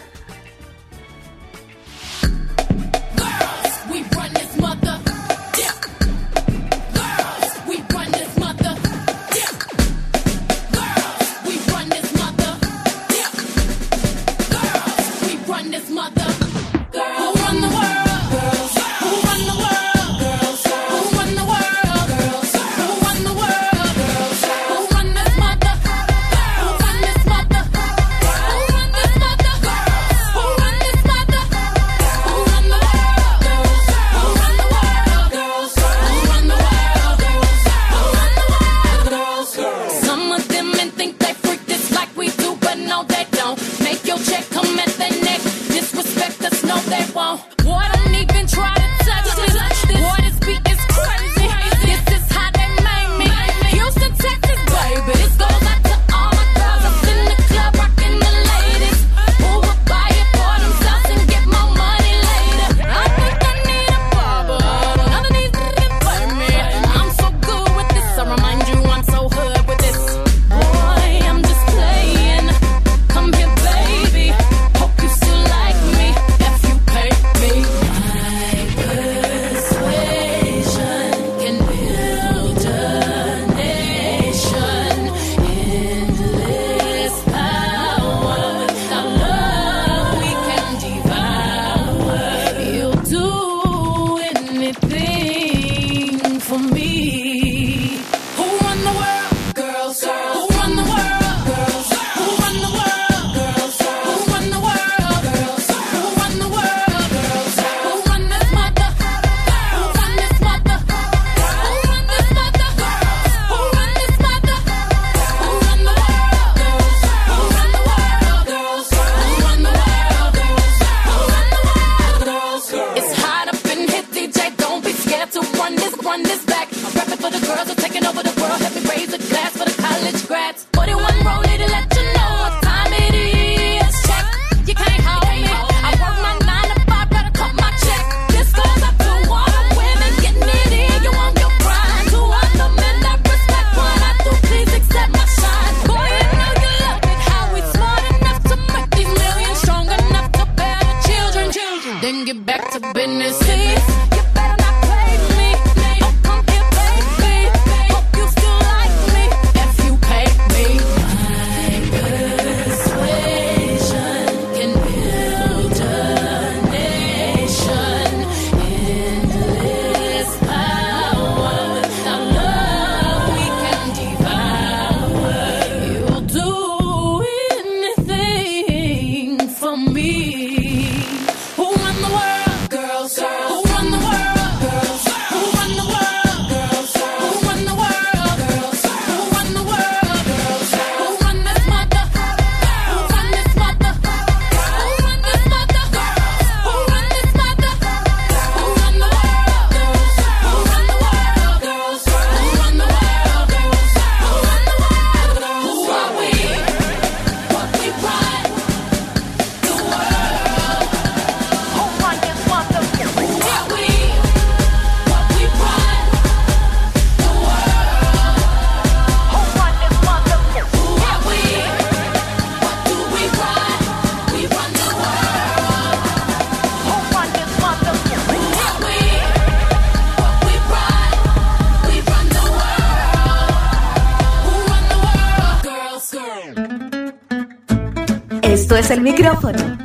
El 238.95 239.01
micrófono. 239.01 239.77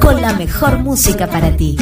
Con 0.00 0.22
la 0.22 0.32
mejor 0.32 0.78
música 0.78 1.26
para 1.26 1.54
ti. 1.54 1.76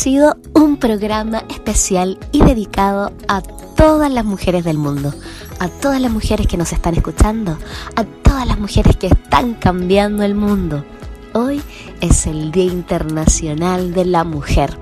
Sido 0.00 0.38
un 0.54 0.78
programa 0.78 1.44
especial 1.50 2.18
y 2.32 2.42
dedicado 2.42 3.12
a 3.28 3.42
todas 3.42 4.10
las 4.10 4.24
mujeres 4.24 4.64
del 4.64 4.78
mundo, 4.78 5.12
a 5.58 5.68
todas 5.68 6.00
las 6.00 6.10
mujeres 6.10 6.46
que 6.46 6.56
nos 6.56 6.72
están 6.72 6.94
escuchando, 6.94 7.58
a 7.96 8.04
todas 8.04 8.46
las 8.46 8.58
mujeres 8.58 8.96
que 8.96 9.08
están 9.08 9.52
cambiando 9.52 10.22
el 10.22 10.34
mundo. 10.34 10.86
Hoy 11.34 11.60
es 12.00 12.26
el 12.26 12.50
Día 12.50 12.72
Internacional 12.72 13.92
de 13.92 14.06
la 14.06 14.24
Mujer. 14.24 14.74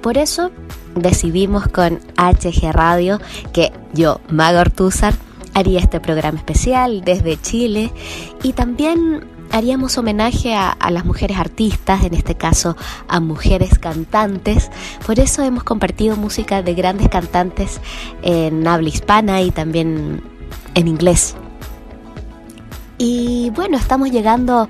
Por 0.00 0.16
eso 0.16 0.50
decidimos 0.94 1.68
con 1.68 2.00
HG 2.16 2.72
Radio 2.72 3.20
que 3.52 3.72
yo, 3.92 4.22
Maga 4.30 4.62
Ortúzar, 4.62 5.12
haría 5.52 5.80
este 5.80 6.00
programa 6.00 6.38
especial 6.38 7.02
desde 7.04 7.38
Chile 7.38 7.92
y 8.42 8.54
también 8.54 9.26
haríamos 9.52 9.96
homenaje 9.98 10.54
a, 10.54 10.76
las 10.90 11.04
mujeres 11.04 11.38
artistas, 11.38 12.02
en 12.04 12.14
este 12.14 12.34
caso 12.34 12.76
a 13.06 13.20
mujeres 13.20 13.78
cantantes. 13.78 14.70
Por 15.06 15.20
eso 15.20 15.42
hemos 15.42 15.62
compartido 15.62 16.16
música 16.16 16.62
de 16.62 16.74
grandes 16.74 17.08
cantantes 17.08 17.80
en 18.22 18.66
habla 18.66 18.88
hispana 18.88 19.42
y 19.42 19.50
también 19.50 20.22
en 20.74 20.88
inglés. 20.88 21.36
Y 22.98 23.50
bueno, 23.50 23.76
estamos 23.76 24.10
llegando 24.10 24.68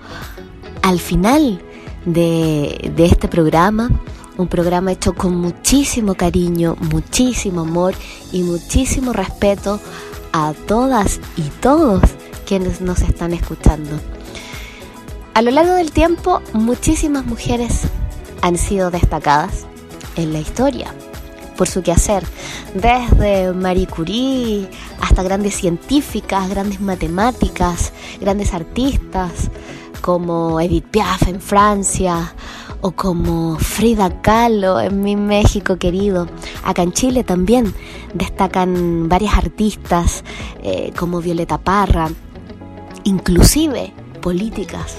al 0.83 0.99
final 0.99 1.63
de 2.05 2.93
este 2.99 3.29
programa. 3.29 3.91
Un 4.37 4.49
programa 4.49 4.93
hecho 4.93 5.13
con 5.13 5.37
muchísimo 5.37 6.15
cariño, 6.15 6.77
muchísimo 6.91 7.61
amor 7.61 7.95
y 8.33 8.43
muchísimo 8.43 9.13
respeto 9.13 9.79
a 10.33 10.55
todas 10.67 11.21
y 11.37 11.43
todos 11.61 12.03
quienes 12.47 12.81
nos 12.81 13.03
están 13.03 13.35
escuchando. 13.35 14.01
A 15.35 15.41
lo 15.41 15.51
largo 15.51 15.73
del 15.73 15.93
tiempo, 15.93 16.43
muchísimas 16.53 17.25
mujeres 17.25 17.85
han 18.43 18.59
sido 18.59 18.91
destacadas 18.91 19.67
en 20.17 20.35
la 20.35 20.41
historia 20.41 20.95
por 21.57 21.69
su 21.69 21.83
quehacer, 21.83 22.23
desde 22.75 23.55
Marie 23.55 23.87
Curie 23.87 24.69
hasta 25.01 25.23
grandes 25.23 25.55
científicas, 25.55 26.51
grandes 26.51 26.83
matemáticas, 26.83 27.95
grandes 28.21 28.53
artistas 28.53 29.51
como 30.03 30.61
Edith 30.61 30.85
Piaf 30.91 31.27
en 31.27 31.41
Francia 31.41 32.35
o 32.83 32.91
como 32.91 33.57
Frida 33.57 34.21
Kahlo 34.21 34.81
en 34.81 35.03
mi 35.03 35.17
México 35.17 35.77
querido. 35.77 36.29
Acá 36.63 36.83
en 36.83 36.93
Chile 36.93 37.25
también 37.25 37.75
destacan 38.13 39.09
varias 39.09 39.35
artistas 39.35 40.25
eh, 40.63 40.93
como 40.99 41.23
Violeta 41.23 41.57
Parra, 41.57 42.11
inclusive 43.05 43.95
políticas 44.21 44.99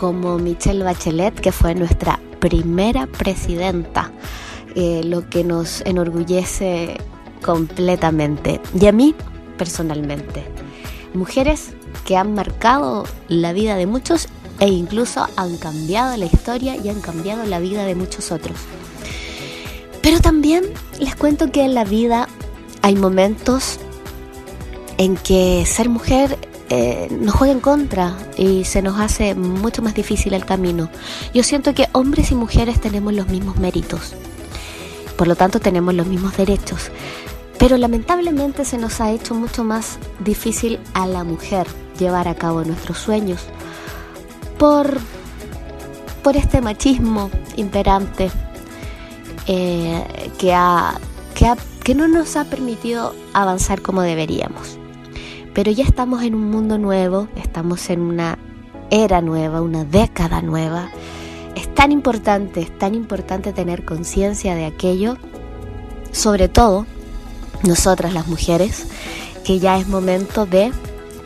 como 0.00 0.38
Michelle 0.38 0.82
Bachelet, 0.82 1.38
que 1.38 1.52
fue 1.52 1.74
nuestra 1.74 2.18
primera 2.38 3.06
presidenta, 3.06 4.10
eh, 4.74 5.02
lo 5.04 5.28
que 5.28 5.44
nos 5.44 5.82
enorgullece 5.82 6.96
completamente. 7.44 8.62
Y 8.80 8.86
a 8.86 8.92
mí, 8.92 9.14
personalmente. 9.58 10.42
Mujeres 11.12 11.72
que 12.06 12.16
han 12.16 12.34
marcado 12.34 13.04
la 13.28 13.52
vida 13.52 13.76
de 13.76 13.86
muchos 13.86 14.28
e 14.58 14.68
incluso 14.68 15.28
han 15.36 15.58
cambiado 15.58 16.16
la 16.16 16.24
historia 16.24 16.76
y 16.76 16.88
han 16.88 17.02
cambiado 17.02 17.44
la 17.44 17.58
vida 17.58 17.84
de 17.84 17.94
muchos 17.94 18.32
otros. 18.32 18.56
Pero 20.00 20.20
también 20.20 20.64
les 20.98 21.14
cuento 21.14 21.52
que 21.52 21.62
en 21.62 21.74
la 21.74 21.84
vida 21.84 22.26
hay 22.80 22.94
momentos 22.94 23.78
en 24.96 25.18
que 25.18 25.66
ser 25.66 25.90
mujer 25.90 26.38
eh, 26.70 27.08
nos 27.10 27.34
juega 27.34 27.52
en 27.52 27.60
contra 27.60 28.16
y 28.36 28.64
se 28.64 28.80
nos 28.80 28.98
hace 29.00 29.34
mucho 29.34 29.82
más 29.82 29.92
difícil 29.94 30.32
el 30.34 30.44
camino. 30.44 30.88
Yo 31.34 31.42
siento 31.42 31.74
que 31.74 31.88
hombres 31.92 32.30
y 32.30 32.34
mujeres 32.34 32.80
tenemos 32.80 33.12
los 33.12 33.28
mismos 33.28 33.56
méritos, 33.58 34.14
por 35.16 35.28
lo 35.28 35.36
tanto 35.36 35.60
tenemos 35.60 35.94
los 35.94 36.06
mismos 36.06 36.36
derechos, 36.36 36.90
pero 37.58 37.76
lamentablemente 37.76 38.64
se 38.64 38.78
nos 38.78 39.00
ha 39.00 39.10
hecho 39.10 39.34
mucho 39.34 39.64
más 39.64 39.98
difícil 40.20 40.78
a 40.94 41.06
la 41.06 41.24
mujer 41.24 41.66
llevar 41.98 42.26
a 42.28 42.34
cabo 42.34 42.64
nuestros 42.64 42.96
sueños 42.98 43.42
por, 44.58 44.98
por 46.22 46.36
este 46.36 46.60
machismo 46.62 47.30
imperante 47.56 48.30
eh, 49.46 50.30
que, 50.38 50.54
ha, 50.54 50.98
que, 51.34 51.46
ha- 51.46 51.56
que 51.84 51.94
no 51.94 52.08
nos 52.08 52.36
ha 52.36 52.44
permitido 52.44 53.14
avanzar 53.34 53.82
como 53.82 54.02
deberíamos. 54.02 54.78
Pero 55.54 55.70
ya 55.72 55.84
estamos 55.84 56.22
en 56.22 56.34
un 56.34 56.50
mundo 56.50 56.78
nuevo, 56.78 57.28
estamos 57.36 57.90
en 57.90 58.00
una 58.00 58.38
era 58.90 59.20
nueva, 59.20 59.62
una 59.62 59.84
década 59.84 60.42
nueva. 60.42 60.90
Es 61.56 61.72
tan 61.74 61.92
importante, 61.92 62.60
es 62.60 62.78
tan 62.78 62.94
importante 62.94 63.52
tener 63.52 63.84
conciencia 63.84 64.54
de 64.54 64.66
aquello, 64.66 65.16
sobre 66.12 66.48
todo 66.48 66.86
nosotras 67.62 68.12
las 68.12 68.26
mujeres, 68.26 68.86
que 69.44 69.58
ya 69.58 69.78
es 69.78 69.88
momento 69.88 70.46
de 70.46 70.72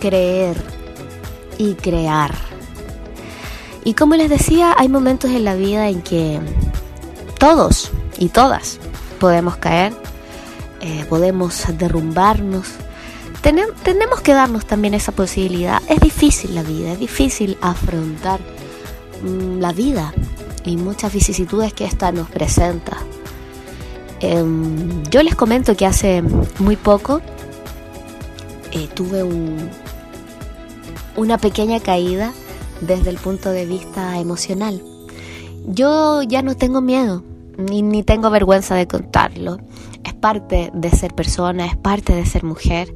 creer 0.01 0.57
y 1.59 1.75
crear. 1.75 2.35
Y 3.85 3.95
como 3.95 4.15
les 4.15 4.31
decía, 4.31 4.75
hay 4.79 4.89
momentos 4.89 5.31
en 5.31 5.45
la 5.45 5.55
vida 5.55 5.89
en 5.89 6.01
que 6.01 6.41
todos 7.39 7.91
y 8.19 8.29
todas 8.29 8.79
podemos 9.21 9.57
caer, 9.57 9.93
eh, 10.81 11.05
podemos 11.09 11.65
derrumbarnos. 11.77 12.67
Tenem- 13.45 13.75
tenemos 13.83 14.21
que 14.23 14.33
darnos 14.33 14.65
también 14.67 14.95
esa 14.95 15.13
posibilidad. 15.13 15.83
Es 15.89 16.01
difícil 16.01 16.55
la 16.55 16.63
vida, 16.63 16.93
es 16.93 16.99
difícil 16.99 17.59
afrontar 17.61 18.41
mm, 19.23 19.61
la 19.61 19.73
vida 19.73 20.15
y 20.65 20.77
muchas 20.79 21.13
vicisitudes 21.13 21.75
que 21.75 21.85
esta 21.85 22.11
nos 22.11 22.29
presenta. 22.31 22.97
Em, 24.21 25.03
yo 25.11 25.23
les 25.23 25.35
comento 25.35 25.77
que 25.77 25.85
hace 25.85 26.23
muy 26.59 26.77
poco 26.77 27.21
eh, 28.73 28.89
tuve 28.95 29.23
un, 29.23 29.69
una 31.17 31.37
pequeña 31.37 31.81
caída 31.81 32.33
desde 32.81 33.11
el 33.11 33.17
punto 33.19 33.51
de 33.51 33.67
vista 33.67 34.19
emocional. 34.19 34.81
Yo 35.67 36.23
ya 36.23 36.41
no 36.43 36.57
tengo 36.57 36.81
miedo, 36.81 37.23
ni, 37.59 37.83
ni 37.83 38.03
tengo 38.03 38.31
vergüenza 38.31 38.75
de 38.75 38.87
contarlo. 38.89 39.59
Parte 40.25 40.71
de 40.73 40.91
ser 40.91 41.13
persona, 41.13 41.67
es 41.67 41.77
parte 41.77 42.15
de 42.15 42.25
ser 42.25 42.45
mujer. 42.45 42.95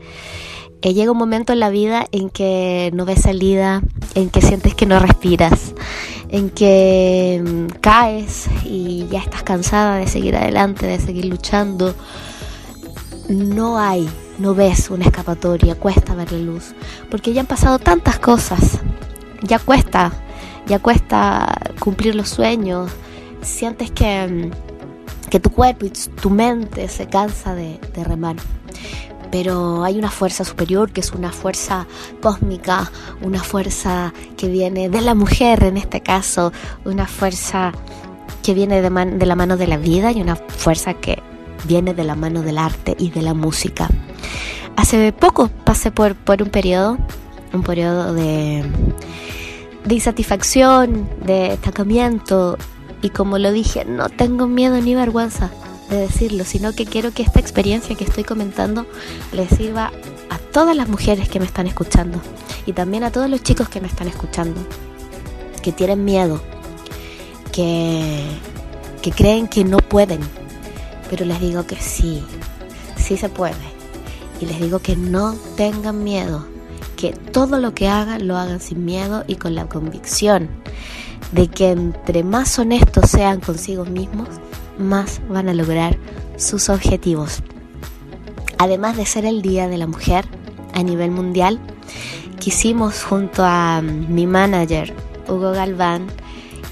Eh, 0.80 0.94
llega 0.94 1.12
un 1.12 1.18
momento 1.18 1.52
en 1.52 1.60
la 1.60 1.68
vida 1.68 2.06
en 2.10 2.30
que 2.30 2.90
no 2.94 3.04
ves 3.04 3.20
salida, 3.20 3.82
en 4.14 4.30
que 4.30 4.40
sientes 4.40 4.74
que 4.74 4.86
no 4.86 4.98
respiras, 4.98 5.74
en 6.30 6.48
que 6.48 7.44
mm, 7.44 7.80
caes 7.82 8.48
y 8.64 9.08
ya 9.10 9.18
estás 9.18 9.42
cansada 9.42 9.96
de 9.96 10.06
seguir 10.06 10.36
adelante, 10.36 10.86
de 10.86 10.98
seguir 11.00 11.26
luchando. 11.26 11.94
No 13.28 13.78
hay, 13.78 14.08
no 14.38 14.54
ves 14.54 14.88
una 14.88 15.04
escapatoria, 15.04 15.74
cuesta 15.74 16.14
ver 16.14 16.32
la 16.32 16.38
luz, 16.38 16.72
porque 17.10 17.34
ya 17.34 17.42
han 17.42 17.46
pasado 17.46 17.78
tantas 17.78 18.18
cosas, 18.18 18.80
ya 19.42 19.58
cuesta, 19.58 20.14
ya 20.66 20.78
cuesta 20.78 21.60
cumplir 21.78 22.14
los 22.14 22.30
sueños, 22.30 22.90
sientes 23.42 23.90
que, 23.90 24.26
mm, 24.26 24.77
que 25.28 25.40
tu 25.40 25.50
cuerpo 25.50 25.86
y 25.86 25.90
tu 25.90 26.30
mente 26.30 26.88
se 26.88 27.06
cansa 27.06 27.54
de, 27.54 27.78
de 27.94 28.04
remar 28.04 28.36
pero 29.30 29.84
hay 29.84 29.98
una 29.98 30.10
fuerza 30.10 30.44
superior 30.44 30.90
que 30.90 31.00
es 31.00 31.12
una 31.12 31.32
fuerza 31.32 31.86
cósmica, 32.20 32.90
una 33.22 33.42
fuerza 33.42 34.12
que 34.36 34.48
viene 34.48 34.88
de 34.88 35.00
la 35.00 35.14
mujer 35.14 35.64
en 35.64 35.76
este 35.76 36.00
caso, 36.00 36.52
una 36.84 37.06
fuerza 37.06 37.72
que 38.42 38.54
viene 38.54 38.80
de, 38.80 39.26
la 39.26 39.36
mano 39.36 39.56
de 39.56 39.66
la 39.66 39.76
vida 39.76 40.12
y 40.12 40.20
una 40.20 40.36
fuerza 40.36 40.94
que 40.94 41.22
viene 41.64 41.94
de 41.94 42.04
la 42.04 42.14
mano 42.14 42.42
del 42.42 42.58
arte 42.58 42.96
y 42.98 43.10
de 43.10 43.22
la 43.22 43.34
música. 43.34 43.88
Hace 44.76 45.12
poco 45.12 45.50
pasé 45.64 45.90
por, 45.90 46.14
por 46.14 46.42
un 46.42 46.48
periodo, 46.48 46.98
un 47.52 47.62
periodo 47.62 48.14
de, 48.14 48.64
de 49.84 49.94
insatisfacción, 49.94 51.08
de 51.24 51.54
estancamiento 51.54 52.56
y 53.02 53.10
como 53.10 53.38
lo 53.38 53.52
dije, 53.52 53.84
no 53.84 54.08
tengo 54.08 54.46
miedo 54.46 54.80
ni 54.80 54.94
vergüenza 54.94 55.50
de 55.88 55.96
decirlo, 55.96 56.44
sino 56.44 56.72
que 56.72 56.84
quiero 56.84 57.12
que 57.12 57.22
esta 57.22 57.40
experiencia 57.40 57.96
que 57.96 58.04
estoy 58.04 58.24
comentando 58.24 58.86
les 59.32 59.48
sirva 59.50 59.92
a 60.30 60.38
todas 60.38 60.76
las 60.76 60.88
mujeres 60.88 61.28
que 61.28 61.38
me 61.38 61.46
están 61.46 61.66
escuchando 61.66 62.20
y 62.66 62.72
también 62.72 63.04
a 63.04 63.10
todos 63.10 63.30
los 63.30 63.42
chicos 63.42 63.68
que 63.68 63.80
me 63.80 63.86
están 63.86 64.08
escuchando, 64.08 64.60
que 65.62 65.72
tienen 65.72 66.04
miedo, 66.04 66.42
que, 67.52 68.24
que 69.00 69.12
creen 69.12 69.48
que 69.48 69.64
no 69.64 69.78
pueden, 69.78 70.20
pero 71.08 71.24
les 71.24 71.40
digo 71.40 71.66
que 71.66 71.76
sí, 71.76 72.22
sí 72.96 73.16
se 73.16 73.28
puede. 73.28 73.78
Y 74.40 74.46
les 74.46 74.60
digo 74.60 74.78
que 74.78 74.94
no 74.94 75.34
tengan 75.56 76.04
miedo, 76.04 76.46
que 76.96 77.12
todo 77.12 77.58
lo 77.58 77.74
que 77.74 77.88
hagan 77.88 78.28
lo 78.28 78.36
hagan 78.36 78.60
sin 78.60 78.84
miedo 78.84 79.24
y 79.26 79.36
con 79.36 79.54
la 79.54 79.68
convicción 79.68 80.48
de 81.32 81.48
que 81.48 81.70
entre 81.70 82.24
más 82.24 82.58
honestos 82.58 83.10
sean 83.10 83.40
consigo 83.40 83.84
mismos, 83.84 84.28
más 84.78 85.20
van 85.28 85.48
a 85.48 85.54
lograr 85.54 85.96
sus 86.36 86.68
objetivos. 86.68 87.42
Además 88.58 88.96
de 88.96 89.06
ser 89.06 89.24
el 89.24 89.42
Día 89.42 89.68
de 89.68 89.78
la 89.78 89.86
Mujer 89.86 90.26
a 90.74 90.82
nivel 90.82 91.10
mundial, 91.10 91.58
quisimos 92.38 93.02
junto 93.02 93.44
a 93.44 93.80
mm, 93.82 94.12
mi 94.12 94.26
manager 94.26 94.94
Hugo 95.28 95.52
Galván, 95.52 96.06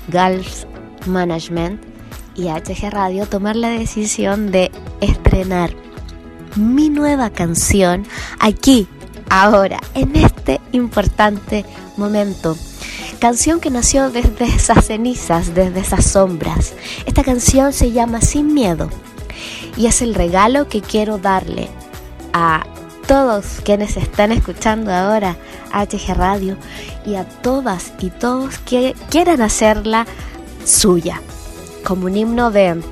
Gals 0.08 0.66
Management 1.06 1.80
y 2.34 2.48
HG 2.48 2.90
Radio 2.90 3.26
tomar 3.26 3.56
la 3.56 3.70
decisión 3.70 4.50
de 4.50 4.70
estrenar 5.00 5.70
mi 6.56 6.88
nueva 6.88 7.30
canción 7.30 8.06
aquí, 8.38 8.86
ahora, 9.28 9.78
en 9.94 10.16
este 10.16 10.60
importante 10.72 11.64
momento. 11.96 12.56
Canción 13.18 13.60
que 13.60 13.70
nació 13.70 14.10
desde 14.10 14.44
esas 14.44 14.86
cenizas, 14.86 15.54
desde 15.54 15.80
esas 15.80 16.04
sombras. 16.04 16.74
Esta 17.06 17.24
canción 17.24 17.72
se 17.72 17.92
llama 17.92 18.20
Sin 18.20 18.52
Miedo 18.52 18.90
y 19.76 19.86
es 19.86 20.02
el 20.02 20.14
regalo 20.14 20.68
que 20.68 20.82
quiero 20.82 21.16
darle 21.16 21.68
a 22.32 22.66
todos 23.06 23.60
quienes 23.64 23.96
están 23.96 24.32
escuchando 24.32 24.92
ahora 24.92 25.36
HG 25.72 26.14
Radio 26.14 26.56
y 27.06 27.14
a 27.14 27.24
todas 27.24 27.92
y 28.00 28.10
todos 28.10 28.58
que 28.58 28.94
quieran 29.08 29.40
hacerla 29.40 30.06
suya, 30.64 31.22
como 31.84 32.06
un 32.06 32.16
himno 32.16 32.50
de, 32.50 32.82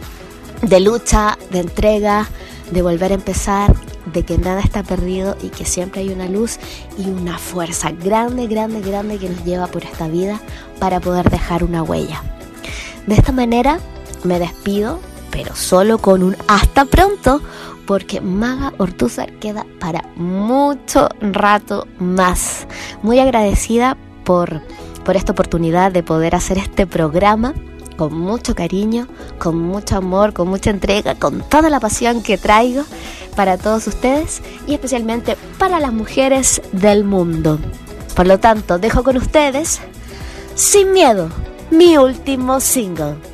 de 0.62 0.80
lucha, 0.80 1.36
de 1.50 1.60
entrega, 1.60 2.28
de 2.70 2.80
volver 2.80 3.12
a 3.12 3.16
empezar, 3.16 3.74
de 4.12 4.24
que 4.24 4.38
nada 4.38 4.60
está 4.60 4.82
perdido 4.82 5.36
y 5.42 5.48
que 5.48 5.64
siempre 5.64 6.02
hay 6.02 6.10
una 6.10 6.28
luz 6.28 6.58
y 6.98 7.08
una 7.08 7.38
fuerza 7.38 7.90
grande, 7.90 8.46
grande, 8.46 8.80
grande 8.80 9.18
que 9.18 9.28
nos 9.28 9.44
lleva 9.44 9.66
por 9.66 9.84
esta 9.84 10.08
vida 10.08 10.40
para 10.78 11.00
poder 11.00 11.30
dejar 11.30 11.64
una 11.64 11.82
huella. 11.82 12.22
De 13.06 13.14
esta 13.14 13.32
manera 13.32 13.80
me 14.24 14.38
despido, 14.38 15.00
pero 15.30 15.54
solo 15.54 15.98
con 15.98 16.22
un 16.22 16.36
hasta 16.48 16.84
pronto, 16.84 17.40
porque 17.86 18.20
Maga 18.20 18.72
Ortúzar 18.78 19.32
queda 19.34 19.66
para 19.78 20.02
mucho 20.16 21.08
rato 21.20 21.86
más. 21.98 22.66
Muy 23.02 23.18
agradecida 23.18 23.96
por, 24.24 24.62
por 25.04 25.16
esta 25.16 25.32
oportunidad 25.32 25.92
de 25.92 26.02
poder 26.02 26.34
hacer 26.34 26.56
este 26.58 26.86
programa 26.86 27.54
con 27.96 28.18
mucho 28.18 28.54
cariño, 28.54 29.08
con 29.38 29.58
mucho 29.58 29.96
amor, 29.96 30.32
con 30.32 30.48
mucha 30.48 30.70
entrega, 30.70 31.14
con 31.14 31.40
toda 31.48 31.70
la 31.70 31.80
pasión 31.80 32.22
que 32.22 32.38
traigo 32.38 32.84
para 33.36 33.58
todos 33.58 33.86
ustedes 33.86 34.42
y 34.66 34.74
especialmente 34.74 35.36
para 35.58 35.80
las 35.80 35.92
mujeres 35.92 36.62
del 36.72 37.04
mundo. 37.04 37.58
Por 38.14 38.26
lo 38.26 38.38
tanto, 38.38 38.78
dejo 38.78 39.02
con 39.02 39.16
ustedes 39.16 39.80
Sin 40.54 40.92
Miedo, 40.92 41.28
mi 41.70 41.96
último 41.96 42.60
single. 42.60 43.33